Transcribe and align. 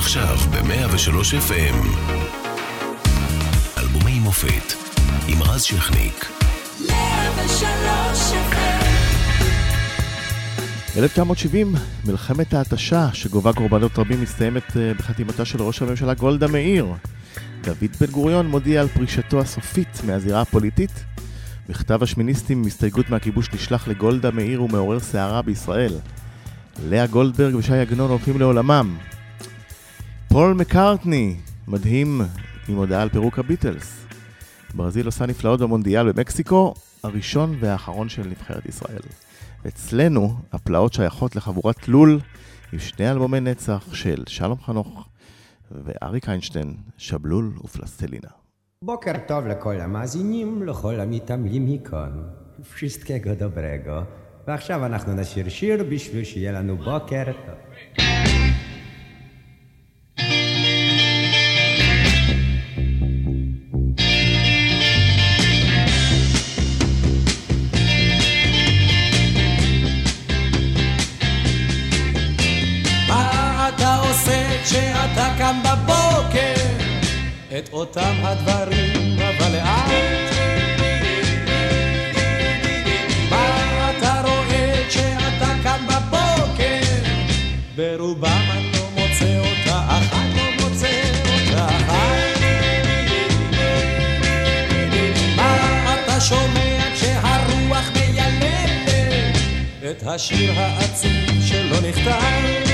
עכשיו 0.00 0.36
ב-103 0.36 1.34
FM. 1.48 1.76
אלבומי 3.78 4.18
מופת 4.18 4.72
עם 5.28 5.42
רז 5.42 5.62
שכניק. 5.62 6.26
103 6.88 7.62
FM 8.32 8.84
1970, 10.96 11.74
מלחמת 12.04 12.54
ההתשה 12.54 13.08
שגובה 13.12 13.52
קורבנות 13.52 13.98
רבים 13.98 14.22
מסתיימת 14.22 14.76
אה, 14.76 14.94
בחתימתה 14.94 15.44
של 15.44 15.62
ראש 15.62 15.82
הממשלה 15.82 16.14
גולדה 16.14 16.46
מאיר. 16.46 16.86
דוד 17.62 17.96
בן 18.00 18.06
גוריון 18.06 18.46
מודיע 18.46 18.80
על 18.80 18.88
פרישתו 18.88 19.40
הסופית 19.40 20.00
מהזירה 20.06 20.40
הפוליטית. 20.40 21.04
מכתב 21.68 22.02
השמיניסטים 22.02 22.58
עם 22.58 22.66
הסתייגות 22.66 23.10
מהכיבוש 23.10 23.48
נשלח 23.54 23.88
לגולדה 23.88 24.30
מאיר 24.30 24.62
ומעורר 24.62 25.00
סערה 25.00 25.42
בישראל. 25.42 25.92
לאה 26.88 27.06
גולדברג 27.06 27.54
ושי 27.54 27.74
עגנון 27.74 28.10
הולכים 28.10 28.38
לעולמם. 28.38 28.96
פול 30.32 30.54
מקארטני, 30.54 31.36
מדהים, 31.68 32.20
עם 32.68 32.76
הודעה 32.76 33.02
על 33.02 33.08
פירוק 33.08 33.38
הביטלס. 33.38 34.06
ברזיל 34.74 35.06
עושה 35.06 35.26
נפלאות 35.26 35.60
במונדיאל 35.60 36.12
במקסיקו, 36.12 36.74
הראשון 37.02 37.56
והאחרון 37.60 38.08
של 38.08 38.22
נבחרת 38.22 38.66
ישראל. 38.66 39.00
אצלנו, 39.66 40.34
הפלאות 40.52 40.92
שייכות 40.92 41.36
לחבורת 41.36 41.88
לול 41.88 42.20
עם 42.72 42.78
שני 42.78 43.10
אלבומי 43.10 43.40
נצח 43.40 43.94
של 43.94 44.24
שלום 44.26 44.58
חנוך 44.60 45.08
ואריק 45.70 46.28
איינשטיין, 46.28 46.74
שבלול 46.98 47.52
ופלסטלינה. 47.64 48.28
בוקר 48.84 49.12
טוב 49.26 49.46
לכל 49.46 49.80
המאזינים, 49.80 50.62
לכל 50.62 51.00
המתעמלים 51.00 51.66
מכאן. 51.66 52.22
wszystkiego 52.62 53.42
dobrego. 53.42 54.04
ועכשיו 54.46 54.86
אנחנו 54.86 55.14
נשיר 55.14 55.48
שיר 55.48 55.84
בשביל 55.90 56.24
שיהיה 56.24 56.52
לנו 56.52 56.76
בוקר 56.76 57.24
טוב. 57.24 58.00
קם 75.50 75.62
בבוקר? 75.62 76.54
את 77.58 77.68
אותם 77.72 78.14
הדברים, 78.22 79.18
אבל 79.18 79.52
לאט. 79.52 79.90
מה 83.30 83.90
אתה 83.90 84.20
רואה 84.24 84.82
כשאתה 84.88 85.54
קם 85.62 85.86
בבוקר? 85.86 86.80
ברובם 87.76 88.42
אני 88.50 88.72
לא 88.72 88.90
מוצא 88.90 89.38
אותה, 89.38 89.86
אחת 89.88 90.26
לא 90.36 90.64
מוצא 90.64 91.00
אותה. 91.26 91.66
מה 95.36 95.94
אתה 95.94 96.20
שומע 96.20 96.94
כשהרוח 96.94 97.90
מיילדת? 97.94 99.36
את 99.90 100.02
השיר 100.06 100.60
העצוב 100.60 101.42
שלא 101.44 101.80
נכתב. 101.88 102.70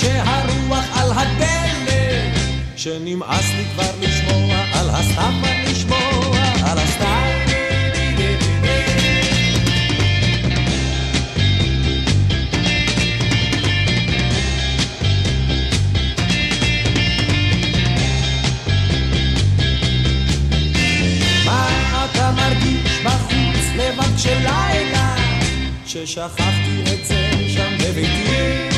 כשהרוח 0.00 0.84
על 0.94 1.12
הדלת? 1.12 2.38
שנמאס 2.76 3.50
לי 3.56 3.64
כבר 3.72 3.90
לשמוע 4.00 4.56
על 4.72 4.90
הסתם 4.90 5.42
לשמוע 5.66 6.38
על 6.64 6.78
הסתם. 6.78 7.20
בחוץ 23.04 23.66
לבד 23.76 24.18
של 24.18 24.38
לילה? 24.38 25.16
ששכחתי 25.86 26.82
את 26.82 27.06
זה 27.06 27.30
שם 27.48 27.78
בביתי. 27.78 28.69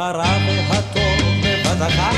הרע 0.00 0.38
והטוב 0.70 1.40
בבת 1.42 1.88
אחת? 1.88 2.14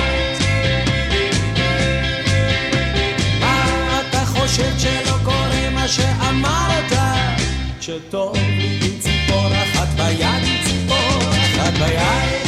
מה 3.41 4.01
אתה 4.01 4.27
חושב 4.27 4.79
שלא 4.79 5.17
קורה 5.25 5.71
מה 5.75 5.89
שאמרת? 5.89 6.93
שטוב 7.81 8.37
לי 8.37 8.79
עם 8.83 9.01
ציפור 9.01 9.47
אחת 9.47 9.89
ביד, 9.97 10.65
ציפור 10.65 11.31
אחת 11.31 11.73
ביד. 11.73 12.40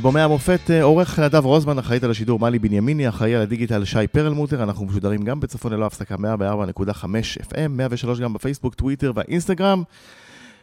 אלבומי 0.00 0.20
המופת, 0.20 0.70
אה, 0.70 0.82
עורך 0.82 1.18
נדב 1.18 1.44
רוזמן, 1.44 1.78
אחראית 1.78 2.04
על 2.04 2.10
השידור 2.10 2.38
מלי 2.38 2.58
בנימיני, 2.58 3.08
אחראי 3.08 3.34
על 3.34 3.42
הדיגיטל 3.42 3.84
שי 3.84 4.06
פרלמוטר, 4.06 4.62
אנחנו 4.62 4.86
משודרים 4.86 5.22
גם 5.22 5.40
בצפון 5.40 5.72
ללא 5.72 5.86
הפסקה 5.86 6.14
104.5 6.14 7.38
FM, 7.50 7.68
103 7.68 8.20
גם 8.20 8.32
בפייסבוק, 8.32 8.74
טוויטר 8.74 9.12
והאינסטגרם. 9.14 9.82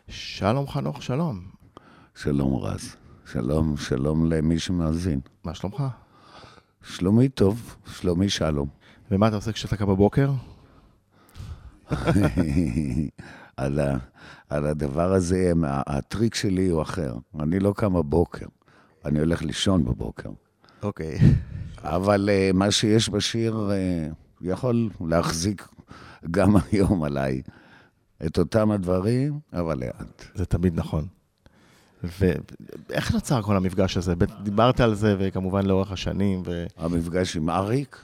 שלום 0.08 0.68
חנוך, 0.68 1.04
שלום. 1.04 1.40
שלום 2.16 2.56
רז. 2.56 2.96
שלום, 3.32 3.78
שלום 3.78 4.32
למי 4.32 4.60
שמאזין. 4.60 5.20
מה 5.44 5.54
שלומך? 5.54 5.84
שלומי 6.84 7.30
טוב, 7.30 7.76
שלומי 8.00 8.30
שלום. 8.30 8.68
ומה 9.12 9.28
אתה 9.28 9.36
עושה 9.36 9.52
כשאתה 9.52 9.78
קם 9.78 9.86
בבוקר? 9.86 10.32
על, 13.58 13.80
ה, 13.80 13.98
על 14.50 14.66
הדבר 14.66 15.14
הזה, 15.14 15.52
הטריק 15.64 16.36
שלי 16.36 16.68
הוא 16.68 16.82
אחר. 16.82 17.16
אני 17.40 17.60
לא 17.60 17.74
קם 17.78 17.94
בבוקר, 17.94 18.46
אני 19.06 19.20
הולך 19.20 19.44
לישון 19.44 19.86
בבוקר. 19.86 20.30
אוקיי. 20.84 21.18
אבל 21.82 22.30
uh, 22.30 22.58
מה 22.58 22.72
שיש 22.72 23.10
בשיר 23.10 23.70
uh, 23.70 24.14
יכול 24.42 24.90
להחזיק 25.08 25.68
גם 26.32 26.56
היום 26.72 27.04
עליי 27.04 27.42
את 28.26 28.38
אותם 28.38 28.72
הדברים, 28.72 29.40
אבל 29.54 29.80
לאט. 29.80 30.26
זה 30.36 30.46
תמיד 30.46 30.76
נכון. 30.76 31.08
ואיך 32.04 33.14
נוצר 33.14 33.42
כל 33.42 33.58
המפגש 33.58 33.98
הזה? 33.98 34.14
דיברת 34.44 34.80
על 34.80 34.96
זה, 34.96 35.16
וכמובן 35.20 35.66
לאורך 35.66 35.92
השנים, 35.92 36.44
ו... 36.46 36.66
המפגש 36.78 37.38
עם 37.38 37.50
אריק, 37.50 38.00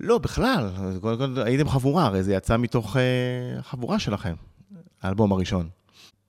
לא, 0.00 0.18
בכלל, 0.18 0.70
קודם 1.00 1.34
כל 1.34 1.42
הייתם 1.42 1.68
חבורה, 1.68 2.06
הרי 2.06 2.22
זה 2.22 2.34
יצא 2.34 2.56
מתוך 2.56 2.96
אה, 2.96 3.02
החבורה 3.58 3.98
שלכם, 3.98 4.34
האלבום 5.02 5.32
הראשון. 5.32 5.68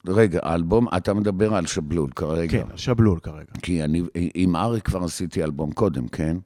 רגע, 0.08 0.40
האלבום, 0.44 0.88
אתה 0.98 1.14
מדבר 1.14 1.56
על 1.56 1.66
שבלול 1.66 2.10
כרגע. 2.16 2.52
כן, 2.52 2.78
שבלול 2.78 3.20
כרגע. 3.20 3.52
כי 3.62 3.84
אני, 3.84 4.04
עם 4.34 4.56
אריק 4.56 4.86
כבר 4.86 5.04
עשיתי 5.04 5.44
אלבום 5.44 5.72
קודם, 5.72 6.08
כן? 6.08 6.38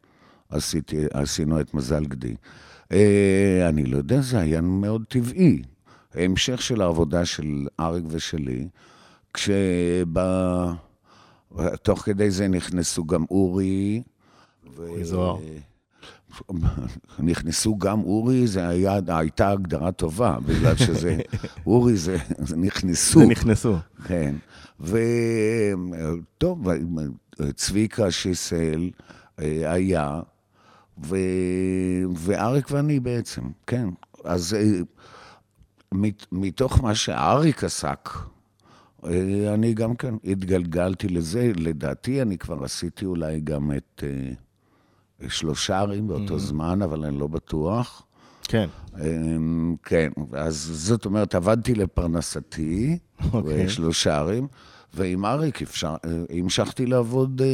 עשיתי, 0.50 0.98
עשינו 1.14 1.62
את 1.62 1.74
מזל 1.74 2.06
גדי. 2.06 2.36
אה, 2.92 3.66
אני 3.70 3.86
לא 3.86 3.98
יודע, 3.98 4.22
זה 4.22 4.40
היה 4.40 4.62
מאוד 4.62 5.04
טבעי. 5.08 5.62
המשך 6.14 6.62
של 6.62 6.82
העבודה 6.82 7.26
של 7.26 7.68
אריק 7.80 8.06
ושלי, 8.08 8.68
כשב... 9.34 10.06
תוך 11.82 12.00
כדי 12.00 12.32
זה 12.32 12.48
נכנסו 12.48 13.06
גם 13.06 13.26
אורי. 13.32 14.04
ו... 14.76 14.88
אורי 14.88 15.04
זוהר. 15.04 15.38
נכנסו 17.20 17.78
גם 17.78 18.00
אורי, 18.04 18.48
זה 18.48 18.68
היה, 18.68 19.00
הייתה 19.08 19.50
הגדרה 19.50 19.92
טובה, 19.92 20.38
בגלל 20.46 20.76
שזה, 20.76 21.18
אורי 21.66 21.96
זה, 21.98 22.18
זה 22.38 22.56
נכנסו. 22.58 23.20
זה 23.20 23.26
נכנסו. 23.26 23.76
כן. 24.08 24.36
וטוב, 24.80 26.68
צביקה 27.56 28.12
שיסל 28.12 28.90
אה, 29.40 29.72
היה, 29.72 30.22
ו... 31.06 31.16
ואריק 32.16 32.72
ואני 32.72 33.00
בעצם, 33.00 33.42
כן. 33.68 33.90
אז 34.24 34.54
אה, 34.54 34.80
מת- 35.94 36.26
מתוך 36.32 36.84
מה 36.84 36.96
שאריק 36.96 37.64
עסק, 37.64 38.10
אה, 39.06 39.54
אני 39.54 39.74
גם 39.74 39.96
כן 39.96 40.16
התגלגלתי 40.24 41.08
לזה. 41.08 41.52
לדעתי, 41.56 42.22
אני 42.22 42.38
כבר 42.38 42.64
עשיתי 42.64 43.06
אולי 43.06 43.40
גם 43.40 43.72
את 43.78 44.04
שלושה 45.30 45.80
ערים 45.80 46.08
באותו 46.08 46.40
זמן, 46.40 46.82
אבל 46.82 47.06
אני 47.06 47.20
לא 47.20 47.28
בטוח. 47.28 48.04
כן. 48.44 48.68
אמ, 49.02 49.76
כן, 49.84 50.12
אז 50.34 50.56
זאת 50.74 51.06
אומרת, 51.06 51.36
עבדתי 51.36 51.76
לפרנסתי, 51.76 52.98
אוקיי. 53.34 53.66
בשלושה 53.66 54.18
ערים, 54.18 54.48
ועם 54.94 55.26
אריק 55.26 55.62
אפשר, 55.62 55.96
אה, 56.06 56.24
המשכתי 56.40 56.86
לעבוד, 56.86 57.42
אה, 57.42 57.48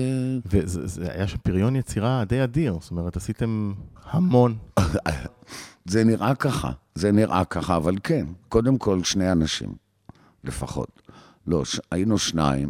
וזה 0.45 0.87
זה 0.87 1.11
היה 1.11 1.27
שם 1.27 1.37
פריון 1.37 1.75
יצירה 1.75 2.23
די 2.25 2.43
אדיר, 2.43 2.77
זאת 2.81 2.91
אומרת, 2.91 3.17
עשיתם 3.17 3.73
המון. 4.11 4.57
זה 5.85 6.03
נראה 6.03 6.35
ככה, 6.35 6.71
זה 6.95 7.11
נראה 7.11 7.45
ככה, 7.45 7.75
אבל 7.75 7.95
כן, 8.03 8.25
קודם 8.49 8.77
כל 8.77 9.03
שני 9.03 9.31
אנשים, 9.31 9.69
לפחות. 10.43 11.01
לא, 11.47 11.65
ש... 11.65 11.79
היינו 11.91 12.17
שניים, 12.17 12.69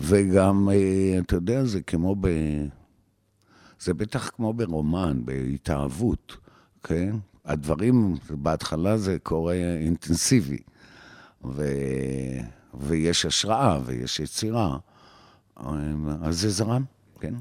וגם, 0.00 0.68
אה, 0.72 1.18
אתה 1.18 1.36
יודע, 1.36 1.64
זה 1.64 1.80
כמו 1.80 2.16
ב... 2.20 2.28
זה 3.80 3.94
בטח 3.94 4.28
כמו 4.36 4.52
ברומן, 4.52 5.20
בהתאהבות, 5.24 6.36
כן? 6.82 7.16
הדברים, 7.44 8.14
בהתחלה 8.30 8.96
זה 8.98 9.16
קורה 9.22 9.54
אינטנסיבי, 9.80 10.58
ו... 11.44 11.64
ויש 12.74 13.26
השראה 13.26 13.78
ויש 13.84 14.20
יצירה, 14.20 14.76
אז 16.22 16.40
זה 16.40 16.50
זרם, 16.50 16.84
כן? 17.20 17.34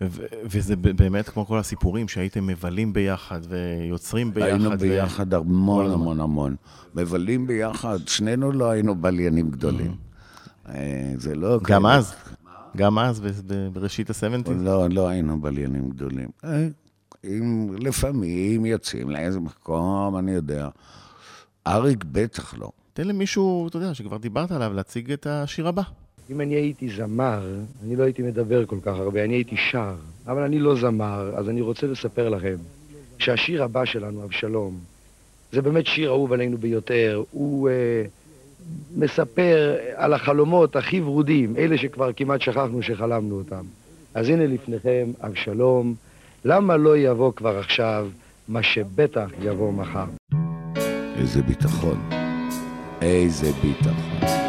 ו- 0.00 0.26
וזה 0.44 0.76
באמת 0.76 1.28
כמו 1.28 1.46
כל 1.46 1.58
הסיפורים 1.58 2.08
שהייתם 2.08 2.46
מבלים 2.46 2.92
ביחד 2.92 3.40
ויוצרים 3.48 4.34
ביחד. 4.34 4.48
היינו 4.48 4.70
ו- 4.70 4.76
ביחד 4.78 5.34
המון 5.34 5.78
כל 5.84 5.90
הזמן. 5.90 6.00
המון 6.00 6.20
המון. 6.20 6.56
מבלים 6.94 7.46
ביחד, 7.46 7.98
שנינו 8.06 8.52
לא 8.52 8.70
היינו 8.70 8.94
בליינים 8.94 9.50
גדולים. 9.50 9.96
אה, 10.68 11.12
זה 11.16 11.34
לא... 11.34 11.56
Mm-hmm. 11.56 11.68
גם 11.68 11.82
כאלה- 11.82 11.94
אז, 11.96 12.14
גם 12.76 12.98
אז, 12.98 13.22
בראשית 13.72 14.10
ה-70's. 14.10 14.50
לא, 14.50 14.90
לא 14.90 15.08
היינו 15.08 15.40
בליינים 15.40 15.90
גדולים. 15.90 16.28
אה, 16.44 16.68
אם 17.24 17.74
לפעמים 17.78 18.66
יוצאים 18.66 19.10
לאיזה 19.10 19.40
מקום, 19.40 20.18
אני 20.18 20.30
יודע. 20.30 20.68
אריק 21.66 22.04
בטח 22.12 22.54
לא. 22.58 22.70
תן 22.92 23.08
למישהו, 23.08 23.68
אתה 23.68 23.76
יודע, 23.76 23.94
שכבר 23.94 24.16
דיברת 24.16 24.50
עליו, 24.50 24.72
להציג 24.72 25.12
את 25.12 25.26
השיר 25.26 25.68
הבא. 25.68 25.82
אם 26.30 26.40
אני 26.40 26.54
הייתי 26.54 26.88
זמר, 26.96 27.46
אני 27.84 27.96
לא 27.96 28.04
הייתי 28.04 28.22
מדבר 28.22 28.66
כל 28.66 28.78
כך 28.82 28.96
הרבה, 28.96 29.24
אני 29.24 29.34
הייתי 29.34 29.56
שר. 29.70 29.94
אבל 30.26 30.42
אני 30.42 30.58
לא 30.58 30.80
זמר, 30.80 31.32
אז 31.36 31.48
אני 31.48 31.60
רוצה 31.60 31.86
לספר 31.86 32.28
לכם 32.28 32.56
שהשיר 33.18 33.64
הבא 33.64 33.84
שלנו, 33.84 34.24
אבשלום, 34.24 34.78
זה 35.52 35.62
באמת 35.62 35.86
שיר 35.86 36.10
אהוב 36.10 36.32
עלינו 36.32 36.58
ביותר. 36.58 37.22
הוא 37.30 37.68
אה, 37.68 38.04
מספר 38.96 39.76
על 39.94 40.14
החלומות 40.14 40.76
הכי 40.76 41.00
ורודים, 41.00 41.56
אלה 41.56 41.78
שכבר 41.78 42.12
כמעט 42.12 42.40
שכחנו 42.40 42.82
שחלמנו 42.82 43.38
אותם. 43.38 43.64
אז 44.14 44.28
הנה 44.28 44.46
לפניכם, 44.46 45.10
אבשלום, 45.20 45.94
למה 46.44 46.76
לא 46.76 46.96
יבוא 46.96 47.32
כבר 47.32 47.58
עכשיו 47.58 48.08
מה 48.48 48.62
שבטח 48.62 49.30
יבוא 49.42 49.72
מחר? 49.72 50.04
איזה 51.16 51.42
ביטחון. 51.42 52.08
איזה 53.02 53.50
ביטחון. 53.62 54.41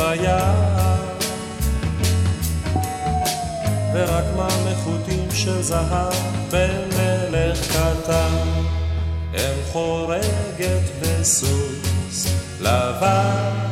ביער, 0.00 1.06
ורק 3.94 4.24
מחוטים 4.70 5.28
של 5.34 5.62
זהב 5.62 6.12
בן 6.50 6.90
קטן, 7.70 8.34
אם 9.34 9.72
חורגת 9.72 10.90
בסוס 11.00 12.26
לבן. 12.60 13.70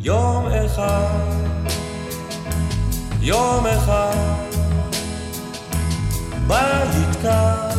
יום 0.00 0.46
אחד 0.46 1.36
יום 3.20 3.66
אחד 3.66 4.46
בית 6.46 7.16
קר 7.22 7.70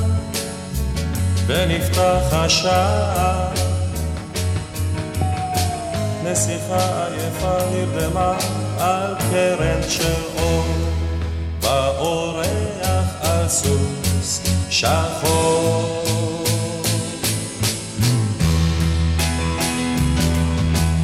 ונפתח 1.47 2.21
השער 2.31 3.66
נסיכה 6.31 7.07
עייפה 7.07 7.57
נרדמה 7.71 8.37
על 8.79 9.15
קרן 9.31 9.81
של 9.89 10.13
אור. 10.37 10.65
באורח 11.61 13.05
על 13.21 13.47
סוס 13.47 14.41
שחור. 14.69 16.03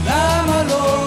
למה 0.06 0.64
לא 0.70 1.03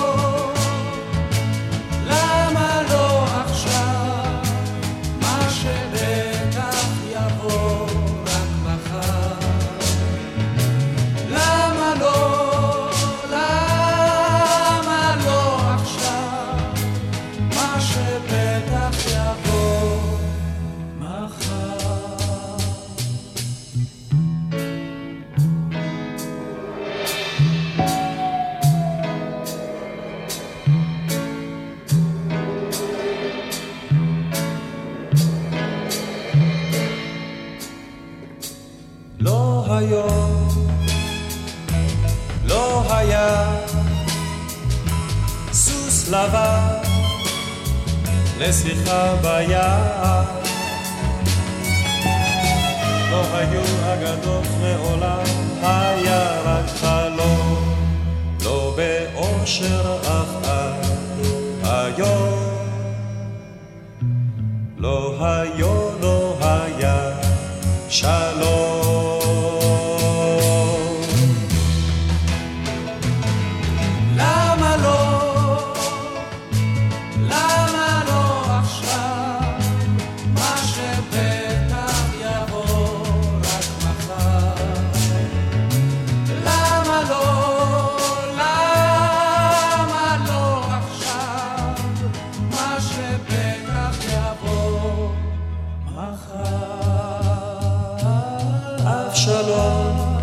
אבשלום, 99.37 100.19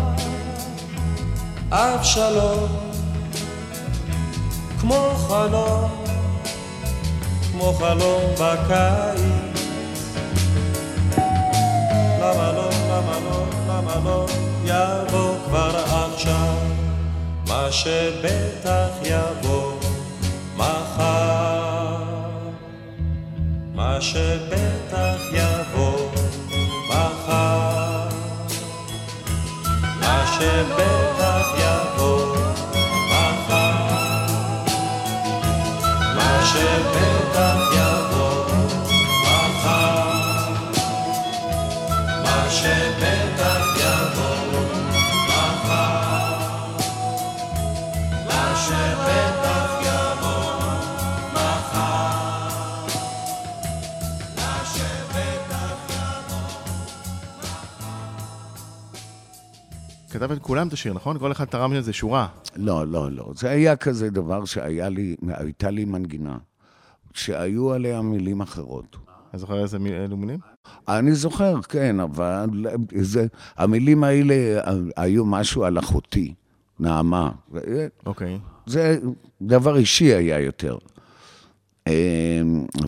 אבשלום, 1.70 2.68
כמו 4.80 5.10
חלום, 5.28 5.90
כמו 7.52 7.72
חלום 7.72 8.22
בקיץ. 8.34 9.20
למה 12.20 12.52
לא, 12.52 12.68
למה 12.90 13.18
לא, 13.24 13.44
למה 13.68 13.94
לא, 14.04 14.26
יבוא 14.64 15.34
כבר 15.46 15.84
עכשיו, 15.86 16.54
מה 17.48 17.66
שבטח 17.70 18.88
יבוא 19.04 19.72
מחר. 20.56 22.04
מה 23.74 24.00
שבטח 24.00 25.18
יבוא 25.32 26.13
שבטח 30.34 31.46
יבוא 31.58 32.36
מחר. 33.10 34.26
מה 36.14 36.44
שבטח 36.44 37.63
כתב 60.24 60.32
את 60.32 60.42
כולם 60.42 60.68
את 60.68 60.72
השיר, 60.72 60.92
נכון? 60.92 61.18
כל 61.18 61.32
אחד 61.32 61.44
תרם 61.44 61.72
לזה 61.72 61.92
שורה. 61.92 62.26
לא, 62.56 62.86
לא, 62.86 63.10
לא. 63.12 63.32
זה 63.36 63.50
היה 63.50 63.76
כזה 63.76 64.10
דבר 64.10 64.44
שהיה 64.44 64.88
לי, 64.88 65.16
הייתה 65.28 65.70
לי 65.70 65.84
מנגינה, 65.84 66.36
שהיו 67.14 67.72
עליה 67.72 68.02
מילים 68.02 68.40
אחרות. 68.40 68.96
אתה 69.30 69.38
זוכר 69.38 69.62
איזה 69.62 69.78
אילו 70.02 70.16
מילים? 70.16 70.38
אני 70.88 71.14
זוכר, 71.14 71.62
כן, 71.62 72.00
אבל 72.00 72.48
זה, 73.00 73.26
המילים 73.56 74.04
האלה 74.04 74.60
היו 74.96 75.24
משהו 75.24 75.64
על 75.64 75.78
אחותי, 75.78 76.34
נעמה. 76.80 77.30
אוקיי. 78.06 78.38
זה 78.66 78.98
דבר 79.42 79.76
אישי 79.76 80.14
היה 80.14 80.40
יותר. 80.40 80.76
אמ, 81.86 81.92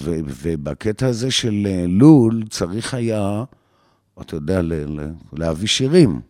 ו- 0.00 0.20
ובקטע 0.42 1.06
הזה 1.06 1.30
של 1.30 1.66
אה, 1.66 1.84
לול 1.88 2.42
צריך 2.50 2.94
היה, 2.94 3.44
אתה 4.20 4.36
יודע, 4.36 4.60
להביא 5.32 5.68
שירים. 5.68 6.20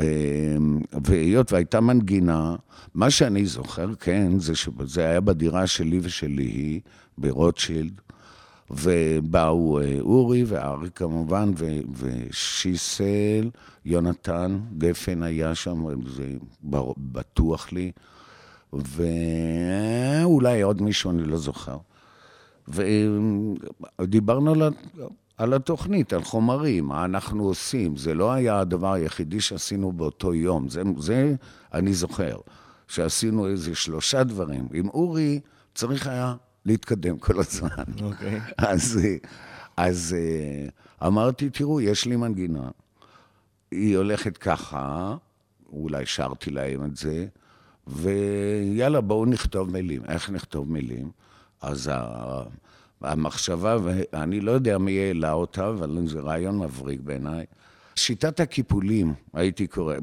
אמ, 0.00 0.80
והיות 1.04 1.52
והייתה 1.52 1.80
מנגינה, 1.80 2.56
מה 2.94 3.10
שאני 3.10 3.46
זוכר, 3.46 3.94
כן, 3.94 4.38
זה 4.38 4.54
שזה 4.54 5.00
היה 5.08 5.20
בדירה 5.20 5.66
שלי 5.66 6.00
ושלי, 6.02 6.80
ברוטשילד, 7.18 8.00
ובאו 8.70 9.80
אה, 9.80 10.00
אורי 10.00 10.44
וארי 10.46 10.88
כמובן, 10.94 11.52
ו- 11.56 11.80
ושיסל, 11.98 13.50
יונתן, 13.84 14.60
גפן 14.78 15.22
היה 15.22 15.54
שם, 15.54 15.84
זה 16.10 16.26
בטוח 16.96 17.72
לי, 17.72 17.92
ואולי 18.72 20.62
עוד 20.62 20.82
מישהו, 20.82 21.10
אני 21.10 21.24
לא 21.24 21.36
זוכר. 21.38 21.76
ודיברנו 22.68 24.52
על, 24.52 24.62
על 25.36 25.54
התוכנית, 25.54 26.12
על 26.12 26.24
חומרים, 26.24 26.84
מה 26.84 27.04
אנחנו 27.04 27.44
עושים. 27.44 27.96
זה 27.96 28.14
לא 28.14 28.32
היה 28.32 28.60
הדבר 28.60 28.92
היחידי 28.92 29.40
שעשינו 29.40 29.92
באותו 29.92 30.34
יום, 30.34 30.68
זה, 30.68 30.82
זה 30.98 31.34
אני 31.74 31.94
זוכר, 31.94 32.36
שעשינו 32.88 33.46
איזה 33.46 33.74
שלושה 33.74 34.24
דברים. 34.24 34.68
עם 34.72 34.88
אורי 34.88 35.40
צריך 35.74 36.06
היה 36.06 36.34
להתקדם 36.64 37.18
כל 37.18 37.40
הזמן. 37.40 37.84
אוקיי. 38.02 38.40
אז, 38.58 39.00
אה, 39.04 39.16
אז 39.76 40.16
אה, 40.18 41.06
אמרתי, 41.06 41.50
תראו, 41.50 41.80
יש 41.80 42.06
לי 42.06 42.16
מנגינה, 42.16 42.68
היא 43.70 43.96
הולכת 43.96 44.36
ככה, 44.36 45.16
אולי 45.72 46.06
שרתי 46.06 46.50
להם 46.50 46.84
את 46.84 46.96
זה, 46.96 47.26
ויאללה, 47.86 49.00
בואו 49.00 49.26
נכתוב 49.26 49.70
מילים. 49.70 50.02
איך 50.04 50.30
נכתוב 50.30 50.72
מילים? 50.72 51.10
אז 51.60 51.90
המחשבה, 53.04 53.76
ואני 53.84 54.40
לא 54.40 54.50
יודע 54.50 54.78
מי 54.78 54.98
העלה 54.98 55.32
אותה, 55.32 55.68
אבל 55.68 56.06
זה 56.06 56.20
רעיון 56.20 56.58
מבריק 56.58 57.00
בעיניי. 57.00 57.44
שיטת 57.96 58.40
הקיפולים, 58.40 59.14
הייתי 59.32 59.66
קורא, 59.66 59.94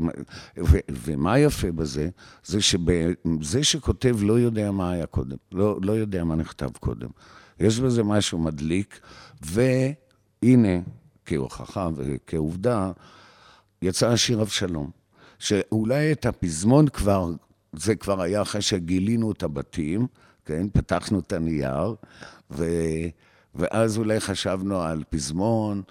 ו- 0.57 0.79
ומה 0.89 1.39
יפה 1.39 1.71
בזה? 1.71 2.09
זה 2.45 2.61
שזה 2.61 3.63
שכותב 3.63 4.17
לא 4.21 4.39
יודע 4.39 4.71
מה 4.71 4.91
היה 4.91 5.05
קודם, 5.05 5.37
לא, 5.51 5.79
לא 5.83 5.91
יודע 5.91 6.23
מה 6.23 6.35
נכתב 6.35 6.69
קודם. 6.79 7.09
יש 7.59 7.79
בזה 7.79 8.03
משהו 8.03 8.39
מדליק, 8.39 8.99
והנה, 9.41 10.79
כהוכחה 11.25 11.89
וכעובדה, 11.95 12.91
יצא 13.81 14.09
השיר 14.09 14.41
אבשלום, 14.41 14.89
שאולי 15.39 16.11
את 16.11 16.25
הפזמון 16.25 16.87
כבר, 16.87 17.31
זה 17.73 17.95
כבר 17.95 18.21
היה 18.21 18.41
אחרי 18.41 18.61
שגילינו 18.61 19.31
את 19.31 19.43
הבתים, 19.43 20.07
כן? 20.45 20.67
פתחנו 20.73 21.19
את 21.19 21.33
הנייר, 21.33 21.95
ו... 22.51 22.65
ואז 23.55 23.97
אולי 23.97 24.19
חשבנו 24.19 24.81
על 24.81 25.03
פזמון, 25.09 25.81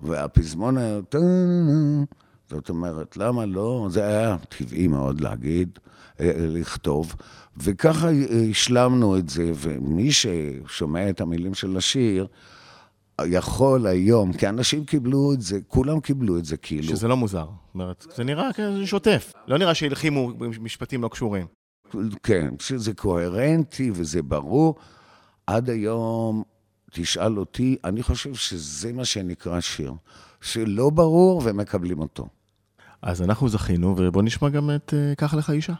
והפזמון 0.00 0.78
היה... 0.78 1.00
זאת 2.50 2.68
אומרת, 2.68 3.16
למה 3.16 3.46
לא? 3.46 3.86
זה 3.90 4.04
היה 4.04 4.36
טבעי 4.48 4.86
מאוד 4.86 5.20
להגיד, 5.20 5.78
אה, 6.20 6.32
לכתוב, 6.38 7.14
וככה 7.56 8.08
השלמנו 8.50 9.16
את 9.16 9.28
זה, 9.28 9.52
ומי 9.54 10.12
ששומע 10.12 11.10
את 11.10 11.20
המילים 11.20 11.54
של 11.54 11.76
השיר, 11.76 12.26
יכול 13.26 13.86
היום, 13.86 14.32
כי 14.32 14.48
אנשים 14.48 14.84
קיבלו 14.84 15.32
את 15.32 15.40
זה, 15.40 15.58
כולם 15.68 16.00
קיבלו 16.00 16.38
את 16.38 16.44
זה 16.44 16.56
כאילו. 16.56 16.88
שזה 16.88 17.08
לא 17.08 17.16
מוזר. 17.16 17.44
זאת 17.44 17.74
אומרת, 17.74 18.06
זה 18.16 18.24
נראה 18.24 18.52
כזה 18.52 18.86
שוטף. 18.86 19.32
לא 19.48 19.58
נראה 19.58 19.74
שהלחימו 19.74 20.32
משפטים 20.60 21.02
לא 21.02 21.08
קשורים. 21.08 21.46
כן, 22.22 22.54
שזה 22.58 22.94
קוהרנטי 22.94 23.90
וזה 23.94 24.22
ברור. 24.22 24.74
עד 25.48 25.70
היום, 25.70 26.42
תשאל 26.90 27.38
אותי, 27.38 27.76
אני 27.84 28.02
חושב 28.02 28.34
שזה 28.34 28.92
מה 28.92 29.04
שנקרא 29.04 29.60
שיר. 29.60 29.92
שלא 30.40 30.90
ברור 30.90 31.42
ומקבלים 31.44 31.98
אותו. 32.00 32.28
אז 33.02 33.22
אנחנו 33.22 33.48
זכינו, 33.48 33.94
ובואו 33.98 34.24
נשמע 34.24 34.48
גם 34.48 34.70
את 34.74 34.94
אה, 34.94 35.14
"קח 35.14 35.34
לך 35.34 35.50
אישה". 35.50 35.74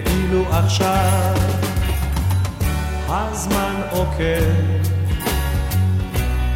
כאילו 0.00 0.44
עכשיו 0.50 1.34
הזמן 3.08 3.80
עוקב 3.90 4.82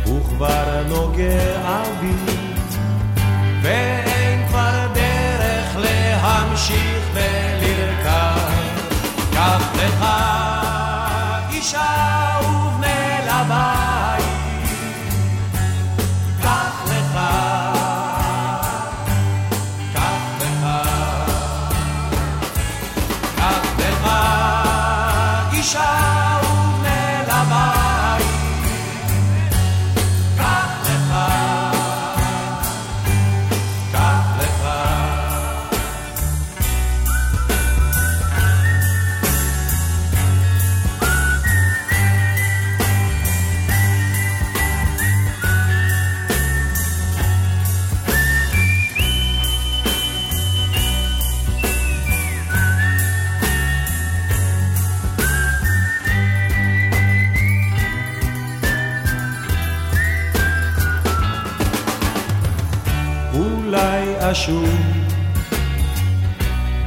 וכבר 0.07 0.83
נוגע 0.89 1.83
בי 2.01 2.33
ואין 3.63 4.49
כבר 4.49 4.87
דרך 4.95 5.77
להמשיך 5.77 7.05
ולרכב 7.15 8.53
קח 9.33 9.73
לך 9.75 10.05
אישה 11.51 12.16
אשוב 64.33 64.69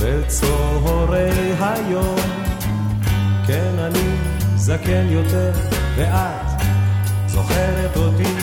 בצהרי 0.01 1.53
היום 1.59 2.15
כן 3.47 3.79
אני 3.79 4.15
זקן 4.55 5.07
יותר 5.09 5.51
ואת 5.95 6.61
זוכרת 7.27 7.97
אותי. 7.97 8.33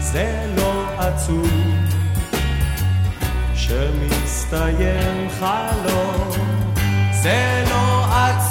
זה 0.00 0.54
לא 0.56 0.84
עצוב 0.98 1.50
שמסתיים 3.54 5.28
חלום. 5.40 6.30
זה 7.22 7.64
לא 7.70 8.04
עצוב 8.04 8.47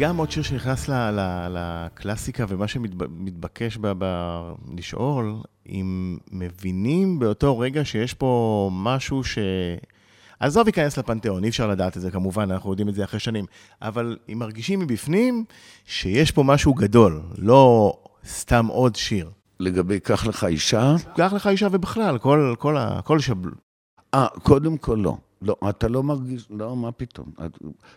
גם 0.00 0.16
עוד 0.16 0.30
שיר 0.30 0.42
שנכנס 0.42 0.90
לקלאסיקה, 1.50 2.44
ומה 2.48 2.68
שמתבקש 2.68 3.78
לשאול, 4.76 5.34
אם 5.68 6.18
מבינים 6.32 7.18
באותו 7.18 7.58
רגע 7.58 7.84
שיש 7.84 8.14
פה 8.14 8.70
משהו 8.72 9.24
ש... 9.24 9.38
עזוב 10.40 10.66
ייכנס 10.66 10.98
לפנתיאון, 10.98 11.44
אי 11.44 11.48
אפשר 11.48 11.66
לדעת 11.68 11.96
את 11.96 12.02
זה 12.02 12.10
כמובן, 12.10 12.50
אנחנו 12.50 12.70
יודעים 12.70 12.88
את 12.88 12.94
זה 12.94 13.04
אחרי 13.04 13.20
שנים, 13.20 13.44
אבל 13.82 14.16
אם 14.32 14.38
מרגישים 14.38 14.78
מבפנים 14.78 15.44
שיש 15.84 16.30
פה 16.30 16.42
משהו 16.42 16.74
גדול, 16.74 17.22
לא 17.38 17.96
סתם 18.26 18.66
עוד 18.66 18.96
שיר. 18.96 19.30
לגבי 19.60 20.00
קח 20.00 20.26
לך 20.26 20.44
אישה, 20.44 20.94
קח 21.16 21.32
לך 21.32 21.46
אישה 21.46 21.68
ובכלל, 21.72 22.18
כל, 22.18 22.54
כל, 22.58 22.76
ה- 22.76 23.00
כל 23.04 23.18
שבל... 23.18 23.50
אה, 24.14 24.26
קודם 24.42 24.76
כל 24.76 24.98
לא. 25.02 25.16
לא, 25.42 25.56
אתה 25.70 25.88
לא 25.88 26.02
מרגיש, 26.02 26.46
לא, 26.50 26.76
מה 26.76 26.92
פתאום. 26.92 27.32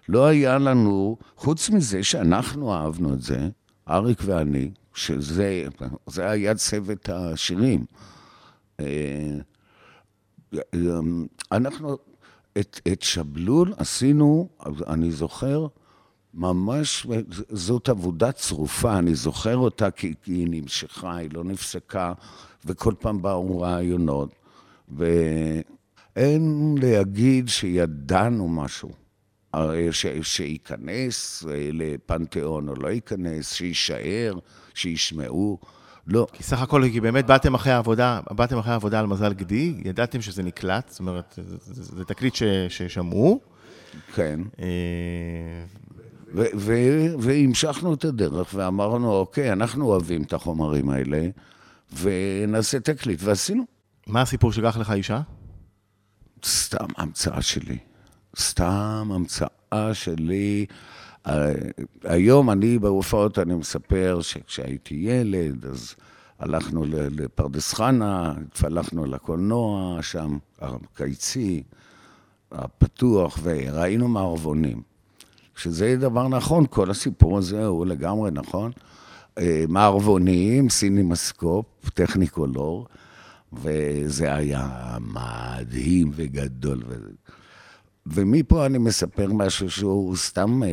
לא 0.09 0.25
היה 0.25 0.57
לנו, 0.57 1.17
חוץ 1.37 1.69
מזה 1.69 2.03
שאנחנו 2.03 2.73
אהבנו 2.73 3.13
את 3.13 3.21
זה, 3.21 3.49
אריק 3.89 4.19
ואני, 4.25 4.71
שזה 4.93 5.67
זה 6.07 6.29
היה 6.29 6.55
צוות 6.55 7.09
השירים. 7.09 7.85
אה, 8.79 8.85
אה, 10.53 10.99
אנחנו 11.51 11.97
את, 12.59 12.79
את 12.93 13.01
שבלול 13.01 13.73
עשינו, 13.77 14.49
אני 14.87 15.11
זוכר, 15.11 15.67
ממש, 16.33 17.07
זאת 17.49 17.89
עבודה 17.89 18.31
צרופה, 18.31 18.97
אני 18.97 19.15
זוכר 19.15 19.57
אותה 19.57 19.91
כי, 19.91 20.13
כי 20.23 20.31
היא 20.31 20.47
נמשכה, 20.49 21.15
היא 21.15 21.29
לא 21.33 21.43
נפסקה, 21.43 22.13
וכל 22.65 22.93
פעם 22.99 23.21
באו 23.21 23.59
רעיונות. 23.59 24.29
ואין 26.15 26.75
להגיד 26.81 27.49
שידענו 27.49 28.47
משהו, 28.47 28.91
ש, 29.91 30.05
שייכנס 30.21 31.45
אה, 31.49 31.69
לפנתיאון 31.73 32.69
או 32.69 32.75
לא 32.75 32.87
ייכנס, 32.87 33.53
שיישאר, 33.53 34.39
שישמעו. 34.73 35.59
לא, 36.07 36.27
כי 36.33 36.43
סך 36.43 36.61
הכל, 36.61 36.83
כי 36.91 37.01
באמת 37.01 37.25
באתם 37.25 37.53
אחרי 37.53 37.73
העבודה, 37.73 38.19
באתם 38.31 38.57
אחרי 38.57 38.71
העבודה 38.71 38.99
על 38.99 39.05
מזל 39.05 39.33
גדי, 39.33 39.81
ידעתם 39.85 40.21
שזה 40.21 40.43
נקלט, 40.43 40.89
זאת 40.89 40.99
אומרת, 40.99 41.33
זה, 41.37 41.57
זה, 41.61 41.83
זה 41.95 42.05
תקליט 42.05 42.35
ש, 42.35 42.43
ששמעו. 42.69 43.41
כן. 44.15 44.39
אה, 44.59 44.65
והמשכנו 47.19 47.93
את 47.93 48.05
הדרך 48.05 48.53
ואמרנו, 48.53 49.11
אוקיי, 49.11 49.51
אנחנו 49.51 49.85
אוהבים 49.85 50.23
את 50.23 50.33
החומרים 50.33 50.89
האלה, 50.89 51.27
ונעשה 51.99 52.79
תקליט, 52.79 53.19
ועשינו. 53.23 53.63
מה 54.07 54.21
הסיפור 54.21 54.51
של 54.51 54.61
קח 54.61 54.77
לך 54.77 54.91
אישה? 54.91 55.21
סתם 56.45 56.85
המצאה 56.97 57.41
שלי. 57.41 57.77
סתם 58.37 59.09
המצאה 59.13 59.93
שלי. 59.93 60.65
אה, 61.27 61.51
היום 62.03 62.49
אני 62.49 62.79
בהופעות, 62.79 63.39
אני 63.39 63.55
מספר 63.55 64.19
שכשהייתי 64.21 64.95
ילד, 64.95 65.65
אז 65.65 65.95
הלכנו 66.39 66.85
לפרדס 66.89 67.73
חנה, 67.73 68.33
התפלחנו 68.47 69.05
לקולנוע 69.05 69.99
שם, 70.01 70.37
הקיצי, 70.61 71.63
הפתוח, 72.51 73.39
וראינו 73.43 74.07
מערבונים. 74.07 74.81
שזה 75.55 75.95
דבר 75.99 76.27
נכון, 76.27 76.65
כל 76.69 76.91
הסיפור 76.91 77.37
הזה 77.37 77.65
הוא 77.65 77.85
לגמרי 77.85 78.31
נכון. 78.31 78.71
אה, 79.37 79.65
מערבונים, 79.67 80.69
סינימסקופ, 80.69 81.65
טכניקולור, 81.93 82.87
וזה 83.61 84.35
היה 84.35 84.97
מדהים 84.99 86.11
וגדול. 86.15 86.83
ו... 86.87 86.95
ומפה 88.05 88.65
אני 88.65 88.77
מספר 88.77 89.33
משהו 89.33 89.71
שהוא 89.71 90.15
סתם 90.15 90.63
אה, 90.63 90.69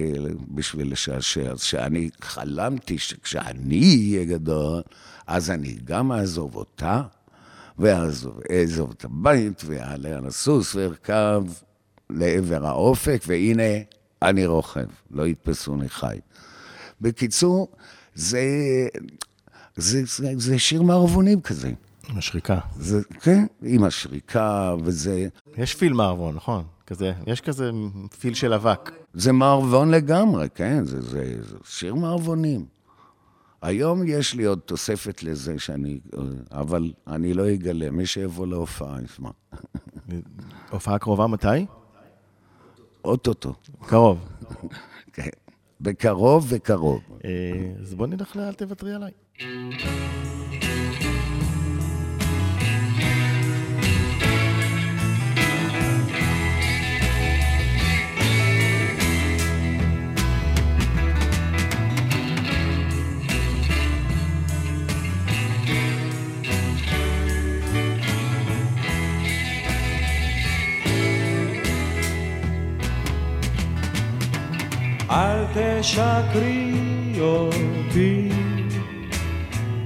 בשביל 0.48 0.92
לשעשע, 0.92 1.56
שאני 1.56 2.10
חלמתי 2.20 2.98
שכשאני 2.98 4.12
אהיה 4.12 4.24
גדול, 4.24 4.82
אז 5.26 5.50
אני 5.50 5.76
גם 5.84 6.12
אעזוב 6.12 6.56
אותה, 6.56 7.02
ואעזוב 7.78 8.40
אעזוב 8.50 8.90
את 8.90 9.04
הבית, 9.04 9.62
ואעלה 9.66 10.16
על 10.16 10.26
הסוס 10.26 10.74
וארכב 10.74 11.44
לעבר 12.10 12.66
האופק, 12.66 13.22
והנה, 13.26 13.72
אני 14.22 14.46
רוכב, 14.46 14.86
לא 15.10 15.26
יתפסוני 15.26 15.88
חי. 15.88 16.18
בקיצור, 17.00 17.68
זה, 18.14 18.42
זה, 19.76 20.02
זה, 20.06 20.32
זה 20.36 20.58
שיר 20.58 20.82
מערבונים 20.82 21.40
כזה. 21.40 21.72
עם 22.10 22.18
השריקה. 22.18 22.58
זה, 22.76 23.00
כן, 23.20 23.46
עם 23.62 23.84
השריקה, 23.84 24.74
וזה 24.84 25.28
יש 25.56 25.74
פיל 25.74 25.92
מערבון, 25.92 26.34
נכון? 26.34 26.64
כזה, 26.86 27.12
יש 27.26 27.40
כזה 27.40 27.70
פיל 28.20 28.34
של 28.34 28.52
אבק. 28.52 28.90
זה 29.14 29.32
מערבון 29.32 29.90
לגמרי, 29.90 30.48
כן, 30.54 30.84
זה, 30.84 31.00
זה, 31.00 31.34
זה 31.42 31.56
שיר 31.64 31.94
מערבונים. 31.94 32.66
היום 33.62 34.02
יש 34.06 34.34
לי 34.34 34.44
עוד 34.44 34.58
תוספת 34.58 35.22
לזה 35.22 35.58
שאני, 35.58 36.00
אבל 36.52 36.92
אני 37.06 37.34
לא 37.34 37.54
אגלה, 37.54 37.90
מי 37.90 38.06
שיבוא 38.06 38.46
להופעה 38.46 38.98
ישמע. 39.04 39.30
הופעה 40.70 40.98
קרובה 40.98 41.26
מתי? 41.26 41.66
אוטוטו, 43.04 43.54
קרוב. 43.86 44.18
כן. 45.12 45.28
בקרוב 45.80 46.46
וקרוב. 46.48 47.00
אה, 47.24 47.30
אז 47.80 47.94
בוא 47.94 48.06
נלך 48.06 48.36
לאל 48.36 48.52
תוותרי 48.52 48.94
עליי. 48.94 49.12
אל 75.10 75.44
תשקרי 75.54 76.74
אותי. 77.20 78.28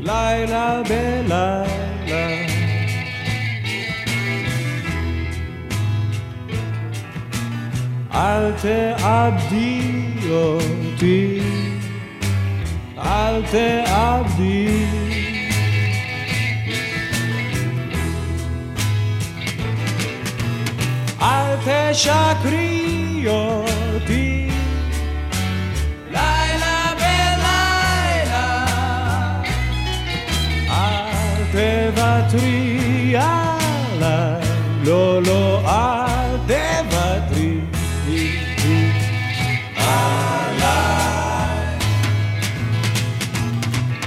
לילה 0.01 0.83
בלילה. 0.89 1.65
אל 8.15 8.53
תאבדי 8.63 9.81
אותי. 10.31 11.41
אל 12.99 13.43
תאבדי. 13.51 14.85
אל 21.23 21.57
תשקרי 21.65 23.25
אותי 23.27 24.54
תוותרי 31.55 33.17
עליי. 33.17 34.43
לא 34.85 35.23
לא 35.23 35.61
אל 35.67 36.37
תוותרי. 36.47 37.61
עליי 39.77 40.65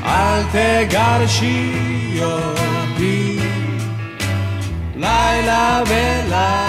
אל 0.06 0.44
תגרשי 0.52 2.20
אותי. 2.22 3.40
לילה 4.96 5.84
ולילה. 5.88 6.68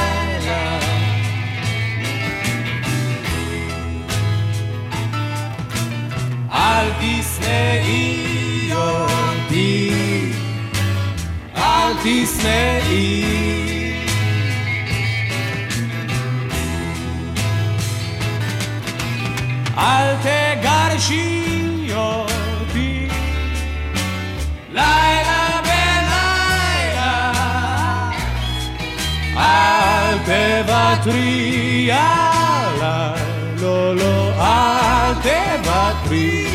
אל 6.53 6.91
תשנאי 7.01 8.29
אותי, 8.73 9.91
אל 11.79 11.95
תשנאי. 12.03 13.25
אל 19.79 20.17
תגרשי 20.23 21.91
אותי, 21.95 23.09
לילה 24.73 25.61
בלילה. 25.63 27.33
אל 29.37 30.19
תוותרי 30.19 31.91
עליי, 31.93 33.23
לא, 33.61 33.97
לא, 33.97 34.33
אל 34.41 35.15
תוותרי 35.15 36.49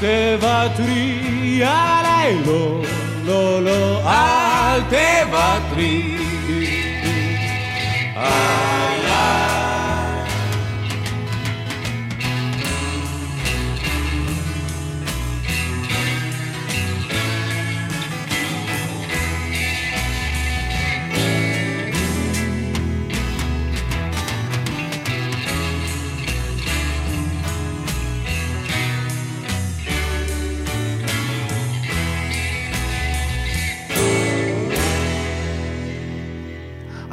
תוותרי 0.00 1.62
עליי, 1.64 2.36
לא, 2.46 2.80
לא, 3.24 3.62
לא, 3.62 4.10
אל 4.10 4.80
תוותרי 4.80 6.16
עליי. 8.16 9.53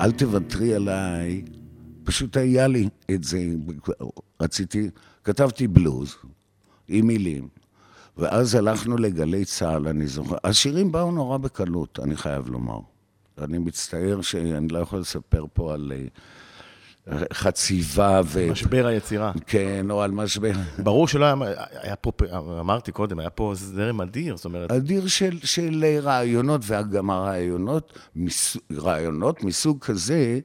אל 0.02 0.12
תוותרי 0.12 0.74
עליי, 0.76 1.44
פשוט 2.04 2.38
היה 2.38 2.68
לי 2.68 2.90
את 3.12 3.24
זה, 3.24 3.40
רציתי, 4.42 4.90
כתבתי 5.24 5.68
בלוז 5.68 6.16
עם 6.88 7.08
מילים, 7.08 7.48
ואז 8.18 8.56
הלכנו 8.56 8.98
לגלי 8.98 9.46
צה"ל, 9.46 9.88
אני 9.88 10.08
זוכר. 10.08 10.36
השירים 10.44 10.92
באו 10.92 11.12
נורא 11.12 11.38
בקלות, 11.38 12.00
אני 12.04 12.16
חייב 12.18 12.50
לומר. 12.50 12.80
אני 13.38 13.58
מצטער 13.58 14.22
שאני 14.22 14.68
לא 14.68 14.80
יכול 14.80 15.00
לספר 15.00 15.46
פה 15.54 15.74
על... 15.74 15.92
אה, 15.96 16.08
חציבה 17.34 18.22
ו... 18.26 18.48
משבר 18.52 18.86
היצירה. 18.86 19.32
כן, 19.48 19.92
או 19.92 20.02
על 20.02 20.12
משבר. 20.12 20.52
ברור 20.84 21.08
שלא 21.08 21.26
היה, 21.26 21.36
היה 21.82 21.96
פה, 21.96 22.12
אמרתי 22.60 22.92
קודם, 22.92 23.20
היה 23.20 23.30
פה 23.30 23.54
זרם 23.56 24.02
אדיר, 24.02 24.36
זאת 24.36 24.46
אומרת, 24.46 24.72
אדיר 24.72 25.08
של, 25.08 25.40
של 25.44 25.86
רעיונות, 26.02 26.62
וגם 26.66 27.10
הרעיונות, 27.10 28.00
מס, 28.16 28.58
רעיונות 28.72 29.44
מסוג 29.44 29.80
כזה, 29.80 30.40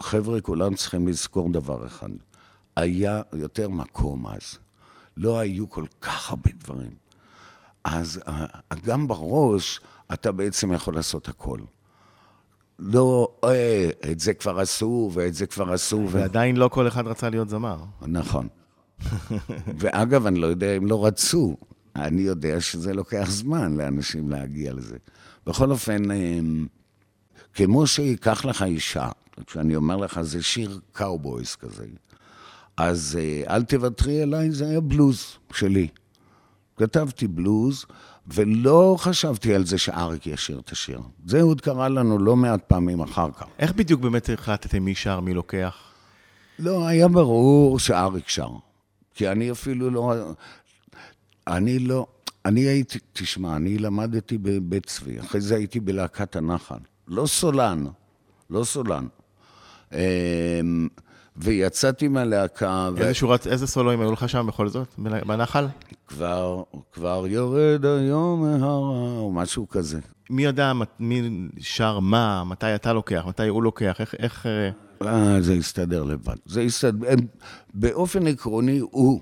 חבר'ה, 0.00 0.40
כולם 0.40 0.74
צריכים 0.74 1.08
לזכור 1.08 1.52
דבר 1.52 1.86
אחד. 1.86 2.10
היה 2.76 3.22
יותר 3.32 3.68
מקום 3.68 4.26
אז. 4.26 4.58
לא 5.16 5.38
היו 5.38 5.70
כל 5.70 5.84
כך 6.00 6.30
הרבה 6.30 6.50
דברים. 6.58 6.90
אז 7.84 8.20
אה, 8.28 8.46
גם 8.84 9.08
בראש 9.08 9.80
אתה 10.12 10.32
בעצם 10.32 10.72
יכול 10.72 10.94
לעשות 10.94 11.28
הכל. 11.28 11.58
לא, 12.78 13.28
אה, 13.44 13.90
את 14.10 14.20
זה 14.20 14.34
כבר 14.34 14.60
עשו, 14.60 15.10
ואת 15.14 15.34
זה 15.34 15.46
כבר 15.46 15.72
עשו. 15.72 15.96
ו... 15.96 16.08
ועדיין 16.10 16.56
לא 16.56 16.68
כל 16.68 16.88
אחד 16.88 17.06
רצה 17.06 17.30
להיות 17.30 17.48
זמר. 17.48 17.84
נכון. 18.06 18.48
ואגב, 19.80 20.26
אני 20.26 20.38
לא 20.38 20.46
יודע 20.46 20.76
אם 20.76 20.86
לא 20.86 21.06
רצו. 21.06 21.56
אני 21.96 22.22
יודע 22.22 22.60
שזה 22.60 22.94
לוקח 22.94 23.26
זמן 23.30 23.76
לאנשים 23.76 24.30
להגיע 24.30 24.72
לזה. 24.72 24.96
בכל 25.46 25.70
אופן, 25.70 26.10
אמ, 26.10 26.66
כמו 27.54 27.86
שקח 27.86 28.44
לך 28.44 28.62
אישה, 28.62 29.08
כשאני 29.46 29.76
אומר 29.76 29.96
לך, 29.96 30.20
זה 30.22 30.42
שיר 30.42 30.80
cowboys 30.92 31.56
כזה, 31.56 31.84
אז 32.76 33.18
אה, 33.20 33.54
אל 33.54 33.62
תוותרי 33.62 34.22
עליי, 34.22 34.50
זה 34.50 34.68
היה 34.68 34.80
בלוז 34.80 35.24
שלי. 35.52 35.88
כתבתי 36.76 37.26
בלוז, 37.28 37.84
ולא 38.26 38.96
חשבתי 38.98 39.54
על 39.54 39.66
זה 39.66 39.78
שאריק 39.78 40.26
ישיר 40.26 40.58
את 40.58 40.70
השיר. 40.70 41.00
זה 41.26 41.42
עוד 41.42 41.60
קרה 41.60 41.88
לנו 41.88 42.18
לא 42.18 42.36
מעט 42.36 42.60
פעמים 42.66 43.00
אחר 43.00 43.30
כך. 43.30 43.46
איך 43.58 43.72
בדיוק 43.72 44.00
באמת 44.00 44.30
החלטתם 44.30 44.82
מי 44.84 44.94
שר, 44.94 45.20
מי 45.20 45.34
לוקח? 45.34 45.76
לא, 46.58 46.86
היה 46.86 47.08
ברור 47.08 47.78
שאריק 47.78 48.28
שר. 48.28 48.48
כי 49.14 49.28
אני 49.28 49.50
אפילו 49.50 49.90
לא... 49.90 50.14
אני 51.46 51.78
לא... 51.78 52.06
אני 52.44 52.60
הייתי, 52.60 52.98
תשמע, 53.12 53.56
אני 53.56 53.78
למדתי 53.78 54.38
בבית 54.38 54.86
צבי, 54.86 55.20
אחרי 55.20 55.40
זה 55.40 55.54
הייתי 55.54 55.80
בלהקת 55.80 56.36
הנחל. 56.36 56.78
לא 57.08 57.26
סולן, 57.26 57.84
לא 58.50 58.64
סולן. 58.64 59.06
ויצאתי 61.36 62.08
מהלהקה... 62.08 62.90
ו... 62.96 62.98
איזה 63.00 63.14
שורת, 63.14 63.46
איזה 63.46 63.66
סולואים 63.66 64.00
היו 64.00 64.12
לך 64.12 64.28
שם 64.28 64.46
בכל 64.46 64.68
זאת, 64.68 64.88
בנחל? 64.98 65.66
כבר, 66.06 66.62
כבר 66.92 67.24
יורד 67.28 67.84
היום 67.84 68.42
מהרה, 68.42 68.74
או 68.74 69.30
משהו 69.34 69.68
כזה. 69.68 70.00
מי 70.30 70.44
יודע 70.44 70.72
מי 71.00 71.48
שר 71.58 72.00
מה, 72.00 72.44
מתי 72.44 72.74
אתה 72.74 72.92
לוקח, 72.92 73.24
מתי 73.28 73.48
הוא 73.48 73.62
לוקח, 73.62 74.00
איך... 74.00 74.14
איך... 74.18 74.46
אה, 75.02 75.40
זה 75.40 75.54
יסתדר 75.54 76.02
לבד. 76.02 76.36
זה 76.46 76.62
יסתדר... 76.62 77.08
באופן 77.74 78.26
עקרוני, 78.26 78.78
הוא. 78.78 79.20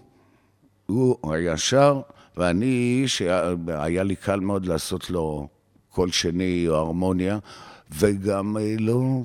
הוא 0.86 1.34
היה 1.34 1.56
שר, 1.56 2.00
ואני, 2.36 3.04
שהיה 3.06 4.02
לי 4.02 4.16
קל 4.16 4.40
מאוד 4.40 4.66
לעשות 4.66 5.10
לו 5.10 5.48
קול 5.90 6.10
שני 6.10 6.64
או 6.68 6.74
הרמוניה, 6.74 7.38
וגם 7.98 8.56
אה, 8.56 8.74
לא... 8.78 9.22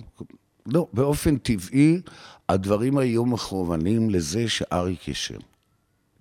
לא, 0.74 0.88
באופן 0.94 1.38
טבעי, 1.38 2.02
הדברים 2.50 2.98
היו 2.98 3.26
מכוונים 3.26 4.10
לזה 4.10 4.50
שאריק 4.50 5.08
ישיר. 5.08 5.40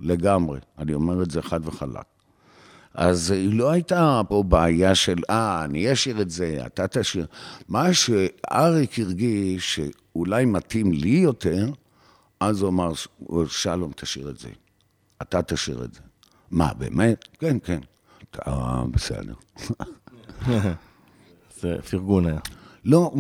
לגמרי. 0.01 0.59
אני 0.79 0.95
אומר 0.95 1.23
את 1.23 1.31
זה 1.31 1.43
חד 1.43 1.61
וחלק. 1.69 2.05
אז 2.95 3.31
היא 3.31 3.59
לא 3.59 3.71
הייתה 3.71 4.21
פה 4.29 4.43
בעיה 4.43 4.95
של, 4.95 5.17
אה, 5.31 5.65
אני 5.65 5.93
אשאיר 5.93 6.21
את 6.21 6.31
זה, 6.31 6.59
אתה 6.67 6.89
תשאיר. 6.89 7.27
מה 7.69 7.95
שאריק 7.95 8.99
הרגיש 8.99 9.75
שאולי 9.75 10.45
מתאים 10.45 10.93
לי 10.93 11.09
יותר, 11.09 11.67
אז 12.41 12.63
הוא 12.63 12.69
אמר, 12.69 12.93
שלום, 13.49 13.93
תשאיר 13.97 14.31
את 14.31 14.39
זה. 14.39 14.49
אתה 15.23 15.43
תשאיר 15.43 15.85
את 15.85 15.95
זה. 15.95 16.01
מה, 16.51 16.75
באמת? 16.75 17.25
כן, 17.39 17.57
כן. 17.65 17.81
אתה 18.31 18.83
בסדר. 18.91 19.35
זה 21.61 21.77
פרגון 21.91 22.27
היה. 22.27 22.41
לא, 22.85 23.13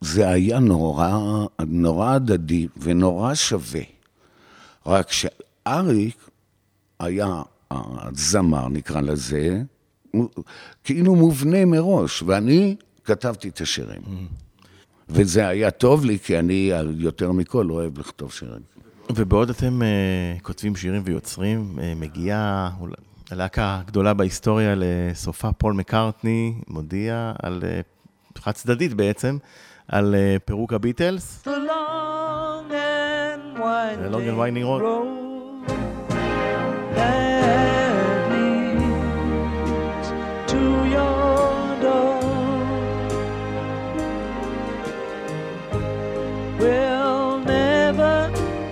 זה 0.00 0.28
היה 0.28 0.58
נורא, 0.58 1.18
נורא 1.66 2.14
הדדי 2.14 2.66
ונורא 2.76 3.34
שווה. 3.34 3.82
רק 4.86 5.12
שאריק 5.12 6.30
היה 7.00 7.42
הזמר, 7.70 8.68
נקרא 8.68 9.00
לזה, 9.00 9.62
כאילו 10.84 11.14
מובנה 11.14 11.64
מראש, 11.64 12.22
ואני 12.22 12.76
כתבתי 13.04 13.48
את 13.48 13.60
השירים. 13.60 14.02
וזה 15.08 15.48
היה 15.48 15.70
טוב 15.70 16.04
לי, 16.04 16.18
כי 16.18 16.38
אני 16.38 16.72
יותר 16.96 17.32
מכל 17.32 17.70
אוהב 17.70 17.98
לכתוב 17.98 18.32
שירים. 18.32 18.78
ובעוד 19.16 19.50
אתם 19.50 19.82
uh, 19.82 20.42
כותבים 20.42 20.76
שירים 20.76 21.02
ויוצרים, 21.04 21.78
uh, 21.78 21.82
מגיעה 21.96 22.70
הלהקה 23.30 23.80
הגדולה 23.80 24.14
בהיסטוריה 24.14 24.74
לסופה, 24.76 25.52
פול 25.52 25.72
מקארטני 25.72 26.54
מודיע 26.68 27.32
על, 27.42 27.62
uh, 27.62 28.40
חד 28.40 28.52
צדדית 28.52 28.94
בעצם, 28.94 29.38
על 29.87 30.15
uh, 30.15 30.39
פירוק 30.45 30.73
הביטלס. 30.73 31.43
The 31.45 31.49
long 34.13 34.27
and 34.27 34.37
winding 34.37 34.65
road. 34.65 35.23
that 36.95 38.31
leads 38.31 40.07
to 40.51 40.61
your 40.95 41.81
door 41.85 42.19
will 46.59 47.39
never 47.39 48.15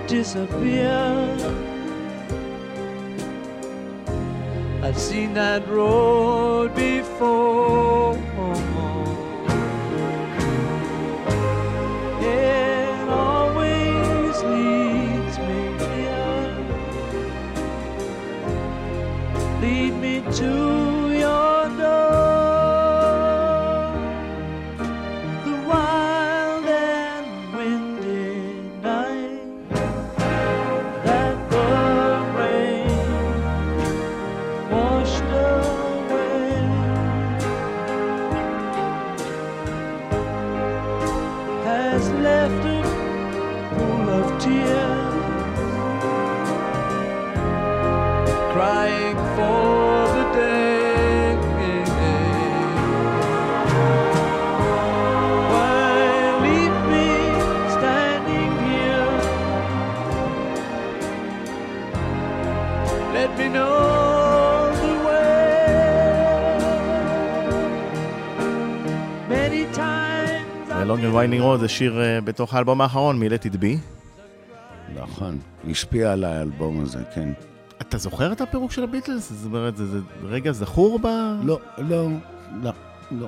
disappear. 0.08 1.38
I've 4.84 4.98
seen 4.98 5.34
that 5.36 5.62
road 5.68 6.76
before. 6.76 8.18
To 20.37 20.86
Winding 71.17 71.43
Road 71.43 71.61
זה 71.61 71.69
שיר 71.69 72.01
אה, 72.01 72.21
בתוך 72.21 72.55
האלבום 72.55 72.81
האחרון, 72.81 73.19
מ-Let 73.19 73.53
It 73.53 73.57
Be. 73.57 73.77
נכון, 74.95 75.39
השפיע 75.71 76.13
על 76.13 76.25
האלבום 76.25 76.81
הזה, 76.81 76.99
כן. 77.15 77.33
אתה 77.81 77.99
זוכר 77.99 78.33
את 78.33 78.41
הפירוק 78.41 78.73
של 78.73 78.85
הביטלס? 78.85 79.33
זאת 79.33 79.47
אומרת, 79.47 79.77
זה, 79.77 79.87
זה 79.87 79.99
רגע 80.23 80.53
זכור 80.53 80.99
ב... 80.99 81.07
לא, 81.43 81.61
לא, 81.79 82.09
לא, 82.63 82.71
לא. 83.11 83.27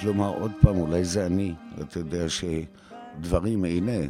כלומר, 0.00 0.28
עוד 0.28 0.52
פעם, 0.60 0.76
אולי 0.76 1.04
זה 1.04 1.26
אני. 1.26 1.54
אתה 1.80 1.98
יודע 1.98 2.26
שדברים, 2.28 3.64
הנה, 3.64 4.06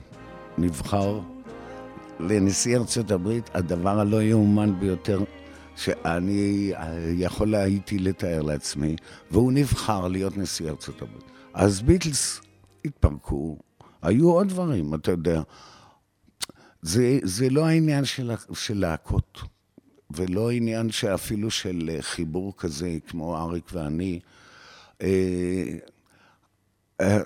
נבחר 0.58 1.20
לנשיא 2.20 2.76
ארצות 2.76 3.10
הברית, 3.10 3.50
הדבר 3.54 4.00
הלא 4.00 4.22
יאומן 4.22 4.80
ביותר 4.80 5.20
שאני 5.76 6.72
יכול 7.14 7.54
הייתי 7.54 7.98
לתאר 7.98 8.42
לעצמי, 8.42 8.96
והוא 9.30 9.52
נבחר 9.52 10.08
להיות 10.08 10.36
נשיא 10.36 10.70
ארצות 10.70 11.02
הברית. 11.02 11.24
אז 11.54 11.82
ביטלס 11.82 12.40
התפרקו, 12.84 13.58
היו 14.02 14.30
עוד 14.30 14.48
דברים, 14.48 14.94
אתה 14.94 15.10
יודע. 15.10 15.42
זה, 16.82 17.18
זה 17.22 17.50
לא 17.50 17.66
העניין 17.66 18.04
של, 18.04 18.30
של 18.54 18.78
להקות, 18.78 19.40
ולא 20.10 20.50
עניין 20.50 20.90
שאפילו 20.90 21.50
של 21.50 21.96
חיבור 22.00 22.56
כזה, 22.56 22.98
כמו 23.06 23.36
אריק 23.38 23.70
ואני. 23.72 24.20
אה, 25.02 25.64
אה, 27.00 27.18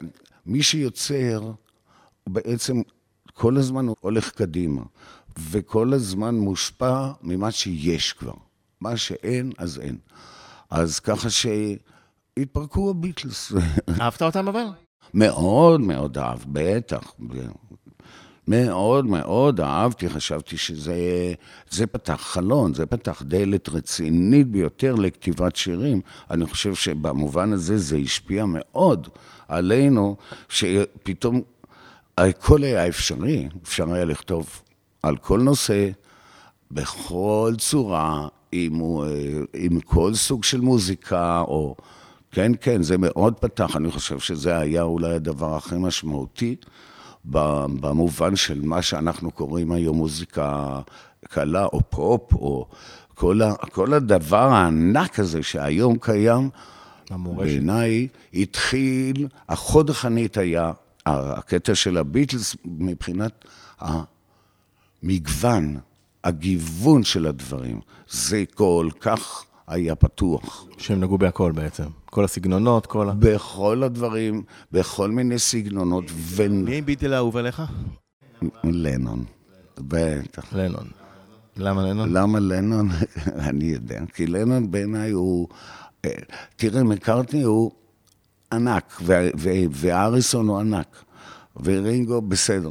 מי 0.47 0.62
שיוצר, 0.62 1.53
בעצם 2.29 2.83
כל 3.33 3.57
הזמן 3.57 3.87
הולך 4.01 4.31
קדימה, 4.31 4.83
וכל 5.51 5.92
הזמן 5.92 6.35
מושפע 6.35 7.11
ממה 7.23 7.51
שיש 7.51 8.12
כבר. 8.12 8.35
מה 8.81 8.97
שאין, 8.97 9.53
אז 9.59 9.79
אין. 9.79 9.99
אז 10.71 11.01
ככה 11.01 11.29
שהתפרקו 11.31 12.90
הביטלס. 12.90 13.53
אהבת 14.01 14.23
אותם 14.23 14.49
אבל? 14.49 14.66
מאוד 15.14 15.81
מאוד 15.81 16.18
אהב, 16.18 16.38
בטח. 16.47 17.12
מאוד 18.49 19.07
מאוד 19.07 19.61
אהבתי, 19.61 20.09
חשבתי 20.09 20.57
שזה 20.57 20.94
זה 21.71 21.87
פתח 21.87 22.21
חלון, 22.21 22.75
זה 22.75 22.87
פתח 22.87 23.23
דלת 23.23 23.68
רצינית 23.68 24.51
ביותר 24.51 24.94
לכתיבת 24.94 25.57
שירים. 25.57 26.01
אני 26.31 26.47
חושב 26.47 26.75
שבמובן 26.75 27.53
הזה 27.53 27.79
זה 27.79 27.97
השפיע 27.97 28.44
מאוד 28.47 29.09
עלינו, 29.49 30.16
שפתאום 30.49 31.42
הכל 32.18 32.62
היה 32.62 32.88
אפשרי, 32.88 33.49
אפשר 33.62 33.92
היה 33.92 34.05
לכתוב 34.05 34.62
על 35.03 35.16
כל 35.16 35.40
נושא, 35.40 35.88
בכל 36.71 37.55
צורה, 37.59 38.29
עם, 38.53 38.81
עם 39.53 39.81
כל 39.81 40.14
סוג 40.14 40.44
של 40.44 40.61
מוזיקה, 40.61 41.40
או... 41.40 41.77
כן, 42.31 42.53
כן, 42.61 42.83
זה 42.83 42.99
מאוד 42.99 43.35
פתח, 43.35 43.77
אני 43.77 43.91
חושב 43.91 44.19
שזה 44.19 44.59
היה 44.59 44.83
אולי 44.83 45.14
הדבר 45.14 45.57
הכי 45.57 45.75
משמעותי. 45.79 46.57
במובן 47.25 48.37
של 48.37 48.61
מה 48.62 48.83
שאנחנו 48.83 49.31
קוראים 49.31 49.73
היום 49.73 49.97
מוזיקה 49.97 50.81
קלה 51.25 51.64
או 51.64 51.81
פופ, 51.91 52.33
או 52.33 52.67
כל, 53.14 53.43
ה, 53.43 53.55
כל 53.55 53.95
הדבר 53.95 54.49
הענק 54.49 55.19
הזה 55.19 55.43
שהיום 55.43 55.99
קיים, 55.99 56.51
בעיניי 57.11 58.09
התחיל, 58.35 59.29
החוד 59.49 59.91
החנית 59.91 60.37
היה 60.37 60.73
הקטע 61.07 61.75
של 61.75 61.97
הביטלס 61.97 62.57
מבחינת 62.64 63.45
המגוון, 65.03 65.77
הגיוון 66.25 67.05
של 67.05 67.27
הדברים. 67.27 67.81
זה 68.11 68.45
כל 68.55 68.88
כך 69.01 69.45
היה 69.67 69.95
פתוח. 69.95 70.64
שהם 70.79 71.01
נגעו 71.01 71.19
בהכל 71.19 71.53
בעצם. 71.53 71.98
כל 72.11 72.25
הסגנונות, 72.25 72.87
כל 72.87 73.09
ה... 73.09 73.12
בכל 73.18 73.83
הדברים, 73.83 74.42
בכל 74.73 75.11
מיני 75.11 75.38
סגנונות. 75.38 76.05
ו... 76.11 76.42
מי 76.51 76.83
ביטל 76.83 77.12
האהוב 77.12 77.37
עליך? 77.37 77.62
לנון, 78.64 79.25
בטח. 79.79 80.53
לנון. 80.53 80.87
למה 81.57 81.83
לנון? 81.83 82.12
למה 82.12 82.40
לנון? 82.40 82.88
אני 83.49 83.64
יודע. 83.64 84.01
כי 84.14 84.27
לנון 84.27 84.71
בעיניי 84.71 85.11
הוא... 85.11 85.49
אה, 86.05 86.11
תראה, 86.57 86.83
מקארטני 86.85 87.42
הוא 87.42 87.71
ענק, 88.53 89.01
ואריסון 89.71 90.49
הוא 90.49 90.59
ענק, 90.59 91.05
ורינגו 91.64 92.21
בסדר. 92.21 92.71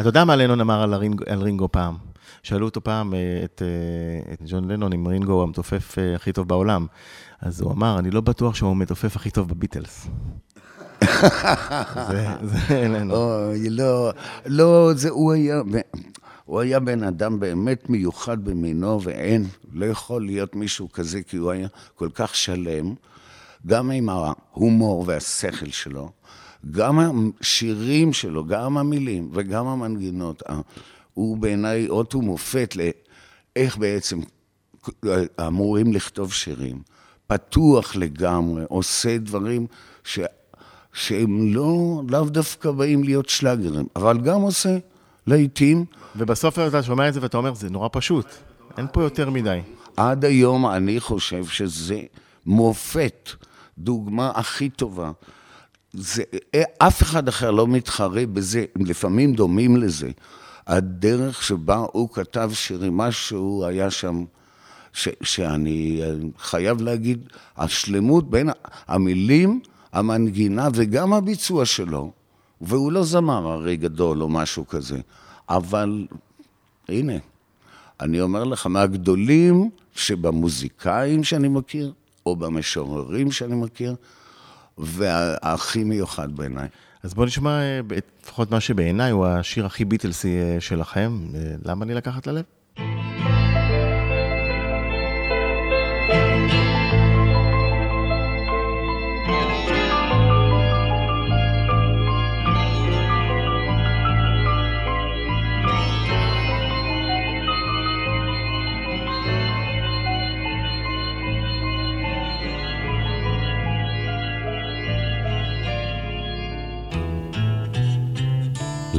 אתה 0.00 0.08
יודע 0.08 0.24
מה 0.24 0.36
לנון 0.36 0.60
אמר 0.60 0.82
על, 0.82 0.94
הרינגו, 0.94 1.24
על 1.28 1.42
רינגו 1.42 1.68
פעם? 1.72 1.96
שאלו 2.42 2.66
אותו 2.66 2.84
פעם, 2.84 3.14
אה, 3.14 3.40
את, 3.44 3.62
אה, 3.64 4.32
את 4.32 4.42
ג'ון 4.46 4.70
לנון, 4.70 4.92
אם 4.92 5.06
רינגו 5.06 5.32
הוא 5.32 5.42
המתופף 5.42 5.96
הכי 6.14 6.32
טוב 6.32 6.48
בעולם. 6.48 6.86
אז 7.40 7.60
הוא 7.60 7.72
אמר, 7.72 7.98
אני 7.98 8.10
לא 8.10 8.20
בטוח 8.20 8.54
שהוא 8.54 8.70
המתופף 8.70 9.16
הכי 9.16 9.30
טוב 9.30 9.48
בביטלס. 9.48 10.06
זה, 12.10 12.26
זה 12.42 12.58
אלינו. 12.70 13.14
אוי, 13.14 13.70
לא, 13.70 14.10
לא, 14.46 14.90
זה, 14.94 15.10
הוא 15.10 15.32
היה, 15.32 15.60
הוא 16.44 16.60
היה 16.60 16.80
בן 16.80 17.02
אדם 17.02 17.40
באמת 17.40 17.90
מיוחד 17.90 18.44
במינו, 18.44 19.02
ואין, 19.02 19.44
לא 19.72 19.86
יכול 19.86 20.26
להיות 20.26 20.56
מישהו 20.56 20.92
כזה, 20.92 21.22
כי 21.22 21.36
הוא 21.36 21.50
היה 21.50 21.68
כל 21.94 22.08
כך 22.14 22.34
שלם, 22.34 22.94
גם 23.66 23.90
עם 23.90 24.08
ההומור 24.08 25.04
והשכל 25.06 25.70
שלו, 25.70 26.10
גם 26.70 26.98
השירים 27.40 28.12
שלו, 28.12 28.46
גם 28.46 28.78
המילים 28.78 29.30
וגם 29.32 29.66
המנגינות. 29.66 30.42
הוא 31.14 31.36
בעיניי 31.36 31.88
אות 31.88 32.14
ומופת 32.14 32.76
לאיך 32.76 33.78
בעצם 33.78 34.20
אמורים 35.46 35.92
לכתוב 35.92 36.32
שירים. 36.32 36.82
פתוח 37.28 37.96
לגמרי, 37.96 38.62
עושה 38.68 39.18
דברים 39.18 39.66
ש... 40.04 40.18
שהם 40.92 41.54
לא, 41.54 42.02
לאו 42.08 42.24
דווקא 42.24 42.70
באים 42.70 43.04
להיות 43.04 43.28
שלאגרים, 43.28 43.86
אבל 43.96 44.20
גם 44.20 44.40
עושה 44.40 44.78
לעיתים. 45.26 45.84
ובסוף 46.16 46.58
אתה 46.58 46.82
שומע 46.82 47.08
את 47.08 47.14
זה 47.14 47.22
ואתה 47.22 47.36
אומר, 47.36 47.54
זה 47.54 47.70
נורא 47.70 47.88
פשוט, 47.92 48.26
אין 48.78 48.86
פה 48.92 49.02
יותר 49.02 49.30
מדי. 49.30 49.60
עד 49.96 50.24
היום 50.24 50.66
אני 50.66 51.00
חושב 51.00 51.46
שזה 51.46 52.00
מופת, 52.46 53.30
דוגמה 53.78 54.30
הכי 54.34 54.68
טובה. 54.68 55.10
זה, 55.92 56.22
אף 56.78 57.02
אחד 57.02 57.28
אחר 57.28 57.50
לא 57.50 57.66
מתחרה 57.66 58.26
בזה, 58.26 58.64
הם 58.76 58.86
לפעמים 58.86 59.34
דומים 59.34 59.76
לזה. 59.76 60.10
הדרך 60.66 61.42
שבה 61.42 61.84
הוא 61.92 62.08
כתב 62.12 62.50
שירים, 62.54 62.96
משהו 62.96 63.64
היה 63.66 63.90
שם 63.90 64.24
ש, 64.92 65.08
שאני 65.22 66.02
חייב 66.38 66.80
להגיד, 66.80 67.28
השלמות 67.56 68.30
בין 68.30 68.50
המילים, 68.86 69.60
המנגינה 69.92 70.68
וגם 70.74 71.12
הביצוע 71.12 71.64
שלו, 71.64 72.12
והוא 72.60 72.92
לא 72.92 73.04
זמר 73.04 73.48
הרי 73.48 73.76
גדול 73.76 74.22
או 74.22 74.28
משהו 74.28 74.66
כזה, 74.66 75.00
אבל 75.48 76.06
הנה, 76.88 77.12
אני 78.00 78.20
אומר 78.20 78.44
לך, 78.44 78.66
מהגדולים 78.66 79.70
שבמוזיקאים 79.94 81.24
שאני 81.24 81.48
מכיר, 81.48 81.92
או 82.26 82.36
במשוררים 82.36 83.32
שאני 83.32 83.54
מכיר, 83.54 83.94
והכי 84.78 85.84
מיוחד 85.84 86.36
בעיניי. 86.36 86.68
אז 87.02 87.14
בואו 87.14 87.26
נשמע 87.26 87.60
אה, 87.60 87.80
לפחות 88.22 88.50
מה 88.50 88.60
שבעיניי 88.60 89.10
הוא 89.10 89.26
השיר 89.26 89.66
הכי 89.66 89.84
ביטלסי 89.84 90.38
אה, 90.38 90.60
שלכם. 90.60 91.18
אה, 91.34 91.40
למה 91.64 91.84
אני 91.84 91.94
לקחת 91.94 92.26
ללב? 92.26 92.44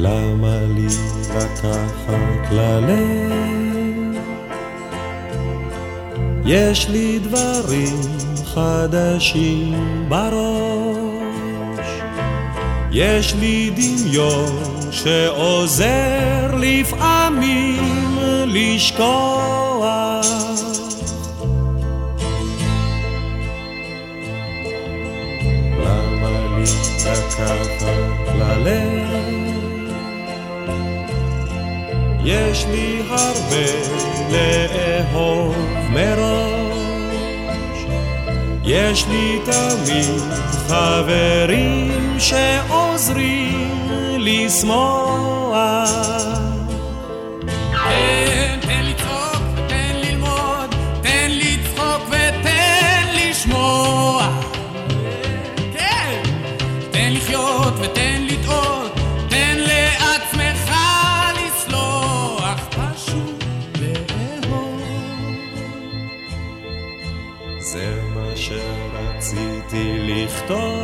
למה 0.02 0.58
לי 0.74 0.86
לקחת 1.30 2.50
ללב? 2.50 4.16
יש 6.44 6.88
לי 6.88 7.18
דברים 7.18 8.00
חדשים 8.44 10.06
בראש, 10.08 11.86
יש 12.92 13.34
לי 13.34 13.70
דמיון 13.76 14.62
שעוזר 14.90 16.54
לפעמים 16.60 18.18
לשכוח. 18.46 20.26
למה 25.78 26.56
לי 26.56 26.64
לקחת 27.04 27.82
ללב? 28.38 29.49
יש 32.24 32.66
לי 32.70 33.02
הרבה 33.08 33.66
לאהוב 34.30 35.56
מראש. 35.90 36.70
יש 38.64 39.06
לי 39.06 39.38
תמיד 39.44 40.22
חברים 40.68 42.16
שעוזרים 42.18 43.88
לשמוח. 44.18 45.50
todo. 70.50 70.79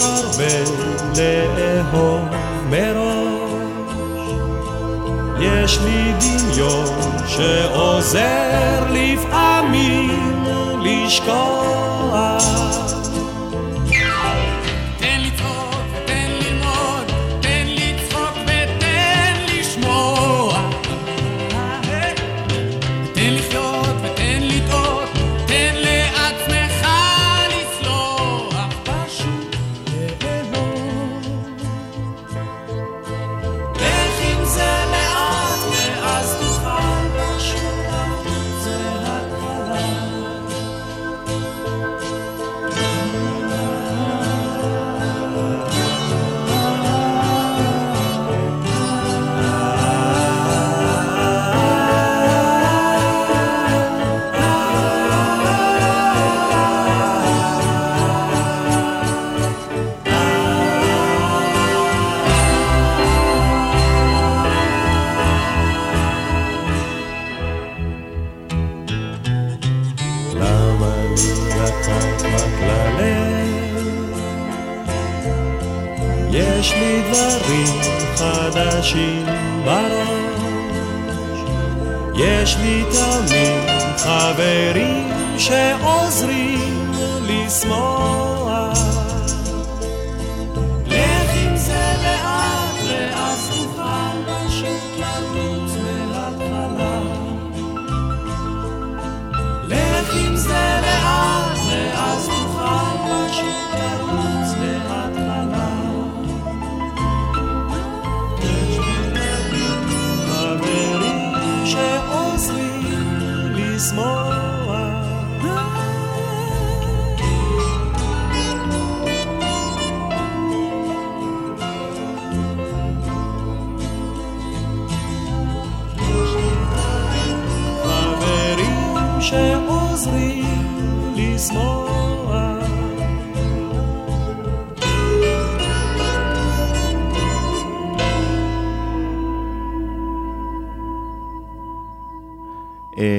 הרבה 0.00 0.64
לאהוב 1.16 2.28
מראש, 2.70 3.46
יש 5.40 5.78
לי 5.84 6.12
דמיון 6.20 6.86
שעוזר 7.26 8.84
לפעמים 8.90 10.44
לשכוח. 10.82 11.76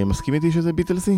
מסכים 0.06 0.34
איתי 0.34 0.52
שזה 0.52 0.74
ביטלסי? 0.74 1.18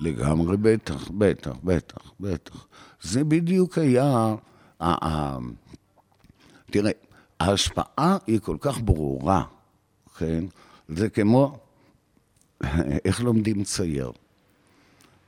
לגמרי, 0.00 0.56
בטח, 0.56 1.10
בטח, 1.10 1.52
בטח, 1.64 2.12
בטח. 2.20 2.66
זה 3.02 3.24
בדיוק 3.24 3.78
היה... 3.78 4.34
תראה, 6.70 6.90
ההשפעה 7.40 8.16
היא 8.26 8.40
כל 8.40 8.56
כך 8.60 8.78
ברורה, 8.80 9.44
כן? 10.18 10.44
זה 10.88 11.08
כמו, 11.08 11.58
איך 13.04 13.20
לומדים 13.20 13.64
צייר? 13.64 14.12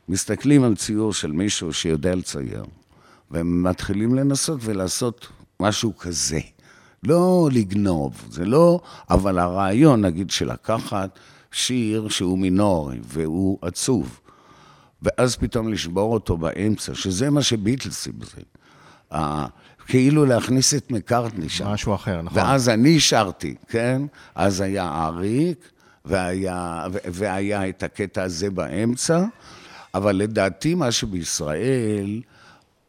מסתכלים 0.08 0.64
על 0.64 0.76
ציור 0.76 1.12
של 1.12 1.32
מישהו 1.32 1.72
שיודע 1.72 2.14
לצייר, 2.14 2.64
ומתחילים 3.30 4.14
לנסות 4.14 4.60
ולעשות 4.62 5.26
משהו 5.60 5.96
כזה. 5.96 6.40
לא 7.02 7.48
לגנוב, 7.52 8.24
זה 8.30 8.44
לא... 8.44 8.80
אבל 9.10 9.38
הרעיון, 9.38 10.04
נגיד, 10.04 10.30
של 10.30 10.52
לקחת 10.52 11.18
שיר 11.52 12.08
שהוא 12.08 12.38
מינורי 12.38 12.98
והוא 13.02 13.58
עצוב, 13.62 14.20
ואז 15.02 15.36
פתאום 15.36 15.72
לשבור 15.72 16.12
אותו 16.14 16.36
באמצע, 16.36 16.94
שזה 16.94 17.30
מה 17.30 17.42
שביטלסים 17.42 18.14
זה. 18.20 18.42
כאילו 19.86 20.24
להכניס 20.24 20.74
את 20.74 20.90
מקארטני 20.90 21.48
שם. 21.48 21.66
משהו 21.66 21.94
אחר, 21.94 22.22
נכון. 22.22 22.38
ואז 22.38 22.68
אני 22.68 23.00
שרתי, 23.00 23.54
כן? 23.68 24.02
אז 24.34 24.60
היה 24.60 25.06
אריק, 25.06 25.70
והיה, 26.04 26.86
והיה 27.04 27.68
את 27.68 27.82
הקטע 27.82 28.22
הזה 28.22 28.50
באמצע, 28.50 29.24
אבל 29.94 30.16
לדעתי 30.16 30.74
מה 30.74 30.92
שבישראל 30.92 32.22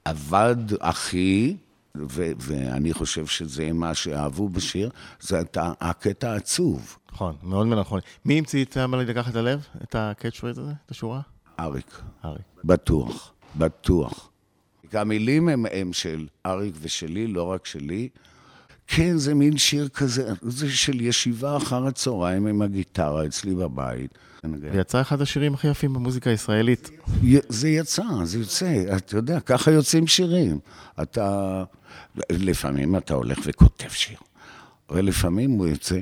עבד 0.05 0.55
הכי, 0.81 1.57
ו- 1.97 2.31
ואני 2.39 2.93
חושב 2.93 3.25
שזה 3.25 3.73
מה 3.73 3.93
שאהבו 3.93 4.49
בשיר, 4.49 4.89
זה 5.19 5.41
את 5.41 5.57
הקטע 5.61 6.31
העצוב. 6.31 6.97
נכון, 7.13 7.35
מאוד 7.43 7.67
מלאכולי. 7.67 8.01
מי 8.25 8.37
המציא 8.37 8.65
את 8.65 8.77
"למה 8.77 8.97
לי 8.97 9.05
לקחת 9.05 9.35
הלב"? 9.35 9.67
את 9.83 9.95
פרייז 10.39 10.57
הזה? 10.57 10.71
את 10.85 10.91
השורה? 10.91 11.21
אריק, 11.59 12.01
ארי. 12.25 12.39
בטוח, 12.63 13.33
בטוח. 13.55 14.29
המילים 14.93 15.49
הם, 15.49 15.65
הם 15.71 15.93
של 15.93 16.27
אריק 16.45 16.75
ושלי, 16.81 17.27
לא 17.27 17.43
רק 17.43 17.65
שלי. 17.65 18.09
כן, 18.87 19.17
זה 19.17 19.33
מין 19.33 19.57
שיר 19.57 19.87
כזה, 19.87 20.33
זה 20.41 20.71
של 20.71 21.01
ישיבה 21.01 21.57
אחר 21.57 21.85
הצהריים 21.87 22.47
עם 22.47 22.61
הגיטרה 22.61 23.25
אצלי 23.25 23.55
בבית. 23.55 24.17
זה 24.43 24.79
יצא 24.79 25.01
אחד 25.01 25.21
השירים 25.21 25.53
הכי 25.53 25.67
יפים 25.67 25.93
במוזיקה 25.93 26.29
הישראלית. 26.29 26.89
זה 27.49 27.69
יצא, 27.69 28.03
זה 28.23 28.39
יוצא, 28.39 28.83
אתה 28.97 29.17
יודע, 29.17 29.39
ככה 29.39 29.71
יוצאים 29.71 30.07
שירים. 30.07 30.59
אתה, 31.01 31.63
לפעמים 32.29 32.95
אתה 32.95 33.13
הולך 33.13 33.39
וכותב 33.45 33.89
שיר, 33.89 34.17
ולפעמים 34.89 35.51
הוא 35.51 35.67
יוצא. 35.67 35.99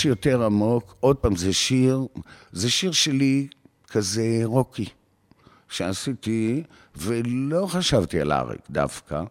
מה 0.00 0.02
שיותר 0.02 0.44
עמוק, 0.44 0.94
עוד 1.00 1.16
פעם, 1.16 1.36
זה 1.36 1.52
שיר, 1.52 2.06
זה 2.52 2.70
שיר 2.70 2.92
שלי 2.92 3.48
כזה 3.88 4.40
רוקי, 4.44 4.88
שעשיתי, 5.68 6.62
ולא 6.96 7.66
חשבתי 7.66 8.20
על 8.20 8.32
אריק 8.32 8.60
דווקא, 8.70 9.22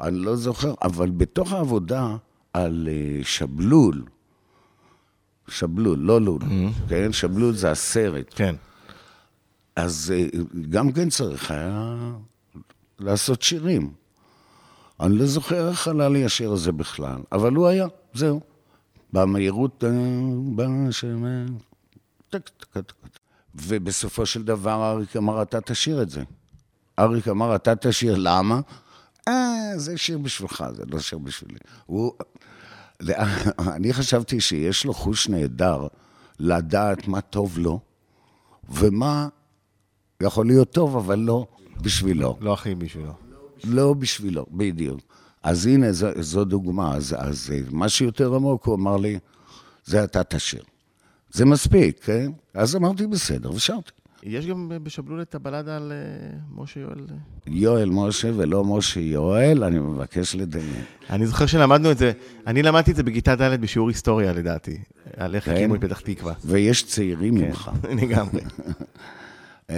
אני 0.00 0.18
לא 0.18 0.36
זוכר, 0.36 0.74
אבל 0.82 1.10
בתוך 1.10 1.52
העבודה 1.52 2.16
על 2.52 2.88
אה, 2.90 3.24
שבלול, 3.24 4.04
שבלול, 5.48 5.98
לא 5.98 6.20
לול, 6.20 6.42
כן? 6.88 7.12
שבלול 7.12 7.54
זה 7.54 7.70
הסרט. 7.70 8.32
כן. 8.34 8.54
אז 9.76 10.14
אה, 10.16 10.26
גם 10.70 10.92
כן 10.92 11.08
צריך 11.08 11.50
היה 11.50 11.96
לעשות 12.98 13.42
שירים. 13.42 13.90
אני 15.00 15.18
לא 15.18 15.26
זוכר 15.26 15.68
איך 15.68 15.88
עלה 15.88 16.08
לי 16.08 16.24
השיר 16.24 16.52
הזה 16.52 16.72
בכלל, 16.72 17.20
אבל 17.32 17.54
הוא 17.54 17.66
היה, 17.66 17.86
זהו. 18.14 18.53
במהירות, 19.14 19.84
אה. 19.84 19.90
ובסופו 23.54 24.26
של 24.26 24.42
דבר 24.42 24.90
אריק 24.90 25.16
אמר, 25.16 25.42
אתה 25.42 25.60
תשאיר 25.60 26.02
את 26.02 26.10
זה. 26.10 26.22
אריק 26.98 27.28
אמר, 27.28 27.56
אתה 27.56 27.76
תשאיר, 27.76 28.14
למה? 28.18 28.60
אה, 29.28 29.72
זה 29.76 29.98
שיר 29.98 30.18
בשבילך, 30.18 30.64
זה 30.76 30.82
לא 30.86 31.00
שיר 31.00 31.18
בשבילי. 31.18 31.58
הוא... 31.86 32.12
אני 33.74 33.92
חשבתי 33.92 34.40
שיש 34.40 34.84
לו 34.84 34.94
חוש 34.94 35.28
נהדר 35.28 35.86
לדעת 36.38 37.08
מה 37.08 37.20
טוב 37.20 37.58
לו, 37.58 37.80
ומה 38.68 39.28
יכול 40.22 40.46
להיות 40.46 40.72
טוב, 40.72 40.96
אבל 40.96 41.18
לא 41.18 41.46
בשבילו. 41.80 42.36
לא 42.40 42.52
הכי 42.52 42.74
בשבילו. 42.74 43.12
לא 43.64 43.94
בשבילו, 43.94 44.46
בדיוק. 44.50 45.00
אז 45.44 45.66
הנה, 45.66 45.92
זו, 45.92 46.08
זו 46.20 46.44
דוגמה. 46.44 46.94
אז, 46.94 47.16
אז 47.18 47.52
מה 47.70 47.88
שיותר 47.88 48.34
עמוק, 48.34 48.66
הוא 48.66 48.74
אמר 48.74 48.96
לי, 48.96 49.18
זה 49.84 50.04
אתה 50.04 50.24
תשאיר. 50.24 50.62
זה 51.32 51.44
מספיק, 51.44 52.04
כן? 52.04 52.32
אז 52.54 52.76
אמרתי, 52.76 53.06
בסדר, 53.06 53.52
ושרתי. 53.52 53.90
יש 54.22 54.46
גם 54.46 54.72
בשבלול 54.82 55.22
את 55.22 55.34
הבלדה 55.34 55.76
על 55.76 55.92
אה, 55.92 56.38
משה 56.50 56.80
יואל. 56.80 57.06
יואל 57.46 57.90
משה 57.90 58.30
ולא 58.36 58.64
משה 58.64 59.00
יואל, 59.00 59.64
אני 59.64 59.78
מבקש 59.78 60.34
לדמיין. 60.34 60.84
אני 61.10 61.26
זוכר 61.26 61.46
שלמדנו 61.46 61.90
את 61.90 61.98
זה, 61.98 62.12
אני 62.46 62.62
למדתי 62.62 62.90
את 62.90 62.96
זה 62.96 63.02
בכיתה 63.02 63.36
ד' 63.36 63.60
בשיעור 63.60 63.88
היסטוריה 63.88 64.32
לדעתי, 64.32 64.78
על 65.16 65.34
איך 65.34 65.44
כן? 65.44 65.52
הקימו 65.52 65.74
את 65.74 65.80
פתח 65.80 66.00
תקווה. 66.00 66.34
ויש 66.44 66.86
צעירים 66.86 67.38
כן, 67.38 67.46
ממך. 67.46 67.70
לגמרי. 68.02 68.40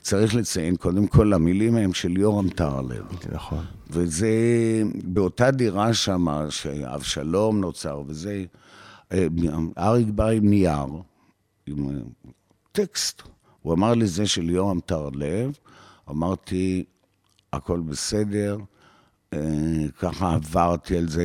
צריך 0.00 0.34
לציין, 0.34 0.76
קודם 0.76 1.06
כל, 1.06 1.32
המילים 1.32 1.76
הם 1.76 1.92
של 1.92 2.16
יורם 2.16 2.48
טהרלב. 2.48 3.04
נכון. 3.32 3.64
וזה 3.90 4.28
באותה 5.04 5.50
דירה 5.50 5.94
שם, 5.94 6.26
שאבשלום 6.50 7.60
נוצר, 7.60 8.02
וזה, 8.06 8.44
אה, 9.12 9.26
אריק 9.78 10.08
בא 10.08 10.28
עם 10.28 10.50
נייר, 10.50 10.86
עם 11.66 11.88
אה, 11.88 11.94
טקסט. 12.72 13.22
הוא 13.62 13.74
אמר 13.74 13.94
לי, 13.94 14.06
זה 14.06 14.26
של 14.26 14.50
יורם 14.50 14.80
טהרלב. 14.80 15.58
אמרתי, 16.10 16.84
הכל 17.52 17.80
בסדר. 17.80 18.58
אה, 19.32 19.38
ככה 19.98 20.34
עברתי 20.34 20.96
על 20.96 21.08
זה 21.08 21.24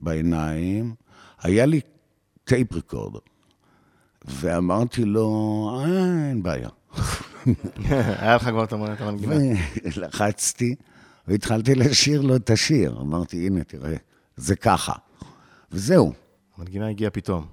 בעיניים. 0.00 0.94
היה 1.42 1.66
לי 1.66 1.80
טייפ 2.44 2.72
ריקורדר, 2.72 3.18
ואמרתי 4.24 5.04
לו, 5.04 5.80
אה, 5.84 6.28
אין 6.28 6.42
בעיה. 6.42 6.68
היה 7.84 8.36
לך 8.36 8.48
כבר 8.48 8.64
את 8.64 8.72
המ- 8.72 8.84
את 8.92 9.00
המנגינה. 9.00 9.34
ולחצתי, 9.96 10.74
והתחלתי 11.28 11.74
לשיר 11.74 12.20
לו 12.20 12.36
את 12.36 12.50
השיר. 12.50 12.98
אמרתי, 13.00 13.46
הנה, 13.46 13.64
תראה, 13.64 13.96
זה 14.36 14.56
ככה. 14.56 14.92
וזהו. 15.72 16.12
המנגינה 16.56 16.88
הגיעה 16.88 17.10
פתאום. 17.10 17.46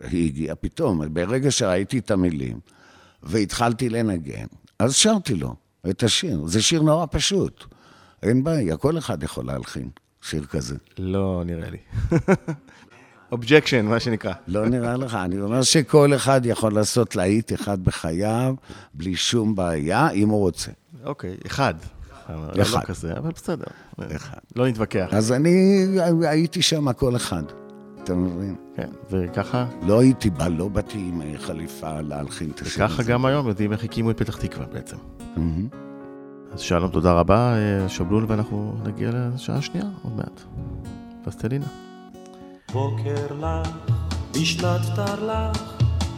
היא 0.00 0.26
הגיעה 0.26 0.54
פתאום, 0.54 1.14
ברגע 1.14 1.50
שראיתי 1.50 1.98
את 1.98 2.10
המילים, 2.10 2.60
והתחלתי 3.22 3.88
לנגן, 3.88 4.46
אז 4.78 4.94
שרתי 4.94 5.34
לו 5.34 5.54
את 5.90 6.02
השיר. 6.02 6.46
זה 6.46 6.62
שיר 6.62 6.82
נורא 6.82 7.06
פשוט. 7.10 7.64
אין 8.22 8.44
בעיה, 8.44 8.76
כל 8.76 8.98
אחד 8.98 9.22
יכול 9.22 9.46
להלחין 9.46 9.88
שיר 10.22 10.44
כזה. 10.46 10.76
לא 10.98 11.42
נראה 11.46 11.70
לי. 11.70 11.78
objection, 13.32 13.86
מה 13.86 14.00
שנקרא. 14.00 14.32
לא 14.48 14.68
נראה 14.68 14.96
לך? 14.96 15.14
אני 15.14 15.40
אומר 15.40 15.62
שכל 15.62 16.14
אחד 16.14 16.40
יכול 16.44 16.72
לעשות 16.72 17.16
להיט 17.16 17.52
אחד 17.52 17.84
בחייו, 17.84 18.54
בלי 18.94 19.16
שום 19.16 19.54
בעיה, 19.54 20.10
אם 20.10 20.28
הוא 20.28 20.38
רוצה. 20.40 20.70
אוקיי, 21.04 21.36
אחד. 21.46 21.74
לא 22.28 22.62
אחד. 22.62 22.84
כזה, 22.84 23.12
אבל 23.18 23.30
בסדר. 23.30 23.64
אחד. 24.16 24.38
לא 24.56 24.68
נתווכח. 24.68 25.08
אז 25.12 25.32
אני 25.32 25.86
הייתי 26.22 26.62
שם 26.62 26.92
כל 26.92 27.16
אחד, 27.16 27.42
אתה 28.04 28.14
מבין? 28.14 28.56
כן, 28.76 28.88
וככה, 29.10 29.66
לא 29.86 30.00
הייתי 30.00 30.30
בא, 30.30 30.48
לא 30.48 30.68
באתי 30.68 30.98
עם 30.98 31.22
אה, 31.22 31.32
חליפה 31.38 32.00
להלחין 32.00 32.50
את 32.50 32.60
השיר. 32.60 32.84
וככה 32.84 33.02
גם 33.02 33.24
היום 33.24 33.48
יודעים 33.48 33.72
איך 33.72 33.84
הקימו 33.84 34.10
את 34.10 34.18
פתח 34.18 34.36
תקווה 34.36 34.66
בעצם. 34.72 34.96
אז 36.52 36.60
שלום, 36.60 36.90
תודה 36.90 37.12
רבה, 37.12 37.54
אה, 37.56 37.88
שבלול, 37.88 38.24
ואנחנו 38.28 38.74
נגיע 38.84 39.10
לשעה 39.34 39.56
השנייה 39.56 39.86
עוד 40.02 40.16
מעט. 40.16 40.40
פסטלינה. 41.24 41.91
בוקר 42.72 43.26
לך, 43.40 43.68
בשנת 44.32 44.80
תרל"ח, 44.94 45.62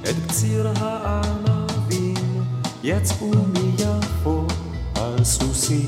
את 0.03 0.15
קציר 0.29 0.69
הענבים 0.81 2.45
יצאו 2.83 3.31
מיפו 3.53 4.47
על 4.95 5.25
סוסים. 5.25 5.87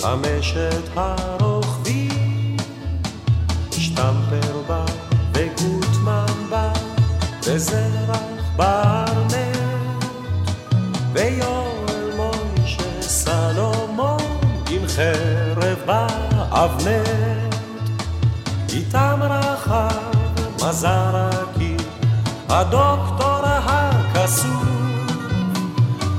חמשת 0.00 0.88
הרוכבים, 0.96 2.56
שטמפר 3.70 4.62
בא 4.68 4.84
וגוטמן 5.34 6.26
בא, 6.50 6.72
וזרח 7.46 8.20
בארנט, 8.56 10.04
ויואל 11.12 12.10
מוישה 12.16 13.02
סלומון 13.02 14.20
עם 14.70 14.86
חרב 14.86 15.78
באבנט. 15.86 17.45
איתם 18.76 19.20
רחב 19.22 19.88
מזרקי, 20.54 21.76
הדוקטור 22.48 23.40
הכסוף, 23.44 24.64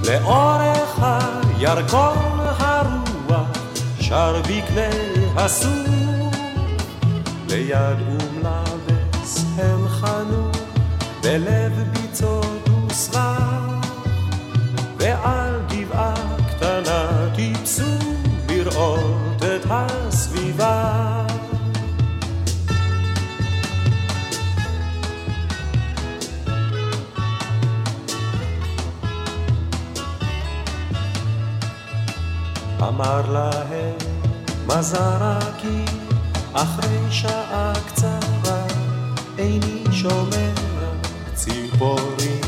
לאורך 0.08 1.00
הירקון 1.00 2.40
הרוח, 2.60 3.48
שר 4.00 4.42
בקנה 4.42 4.90
הסוף, 5.36 6.36
ליד 7.50 7.98
אום 8.08 8.44
לבס 8.44 9.46
הם 9.58 9.88
חנו, 9.90 10.52
בלב 11.24 11.74
ביצות 11.94 12.70
וסבך, 12.90 13.27
אמר 32.98 33.22
להם 33.32 33.98
מזרקי 34.68 35.86
אחרי 36.54 37.12
שעה 37.12 37.74
קצרה 37.88 38.64
איני 39.38 39.84
שומע 39.92 40.50
ציפורים. 41.34 42.42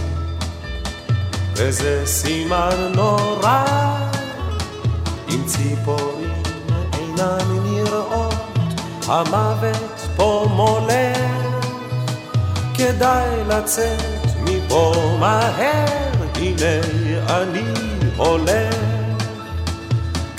וזה 1.54 2.02
סימן 2.06 2.92
נורא 2.96 3.66
אם 5.30 5.44
ציפורים 5.46 6.34
אינן 6.94 7.64
נראות 7.64 8.34
המוות 9.08 10.08
פה 10.16 10.48
מולך. 10.50 11.66
כדאי 12.74 13.30
לצאת 13.48 14.26
מפה 14.44 15.18
מהר 15.20 15.86
הנה 16.36 16.82
אני 17.28 17.64
הולך 18.18 18.79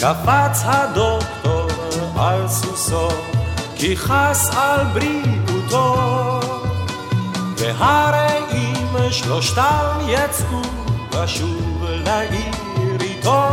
קפץ 0.01 0.63
הדוקטור 0.65 1.69
על 2.17 2.49
סוסו, 2.49 3.09
כי 3.77 3.97
חס 3.97 4.51
על 4.57 4.87
בריאותו. 4.95 6.41
והרי 7.57 8.39
אם 8.53 9.11
שלושתם 9.11 9.99
יצאו 10.09 10.61
לשוב 11.13 11.85
לעיר 12.05 13.01
איתו, 13.01 13.45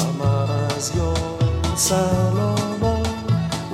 אמר 0.00 0.46
אז 0.76 0.92
יואל 0.96 1.76
סלומון, 1.76 3.02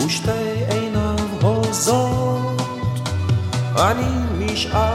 ושתי 0.07 0.65
עיניו 0.69 1.17
הוזות, 1.43 2.63
אני 3.77 4.25
נשאר 4.39 4.95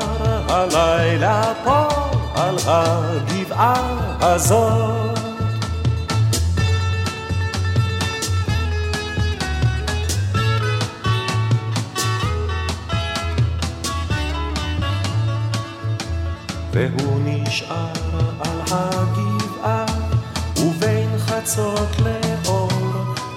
הלילה 0.50 1.54
פה 1.64 1.88
על 2.36 2.56
הגבעה 2.68 3.98
הזאת. 4.22 5.19
והוא 16.72 17.20
נשאר 17.26 17.92
על 18.40 18.62
הגבעה, 18.72 19.86
ובין 20.58 21.10
חצות 21.20 21.90
לאור, 22.00 22.70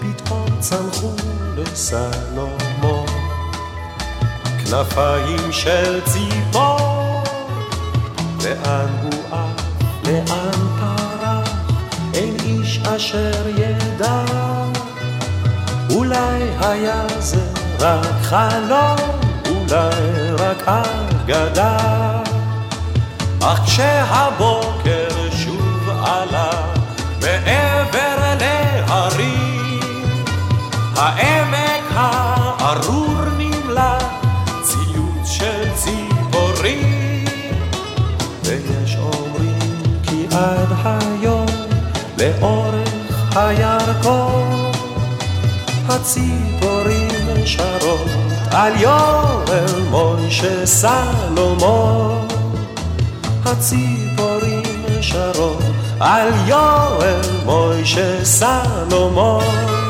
פתאום 0.00 0.46
צנחו 0.60 1.12
לסלומון. 1.56 3.06
כנפיים 4.64 5.52
של 5.52 6.00
ציפור, 6.04 7.22
לאן 8.44 8.88
הוא 9.02 9.36
עף, 9.36 9.62
לאן 10.04 10.68
פרח, 10.80 11.50
אין 12.14 12.36
איש 12.44 12.78
אשר 12.78 13.48
ידע. 13.48 14.24
אולי 15.90 16.42
היה 16.60 17.06
זה 17.18 17.46
רק 17.80 18.22
חלום, 18.22 19.20
אולי 19.46 20.30
רק 20.38 20.68
אגדה. 20.68 22.01
אך 23.44 23.60
כשהבוקר 23.66 25.08
שוב 25.30 25.88
עלה 25.88 26.50
מעבר 27.20 28.34
להרים, 28.40 29.80
העמק 30.96 31.84
הארור 31.94 33.24
נמלא 33.38 33.98
ציוץ 34.62 35.28
של 35.28 35.68
ציפורים. 35.74 37.24
ויש 38.44 38.96
אומרים 38.96 39.82
כי 40.02 40.26
עד 40.36 40.68
היום 40.84 41.46
לאורך 42.18 43.36
הירקון 43.36 44.72
הציפורים 45.88 47.46
שרות 47.46 48.08
על 48.50 48.72
יואל 48.76 49.82
מוישה 49.90 50.66
סלומון 50.66 52.31
הציפורים 53.44 54.62
שרות 55.00 55.62
על 56.00 56.28
יואל 56.46 57.20
מוישה 57.44 58.24
סלומון 58.24 59.81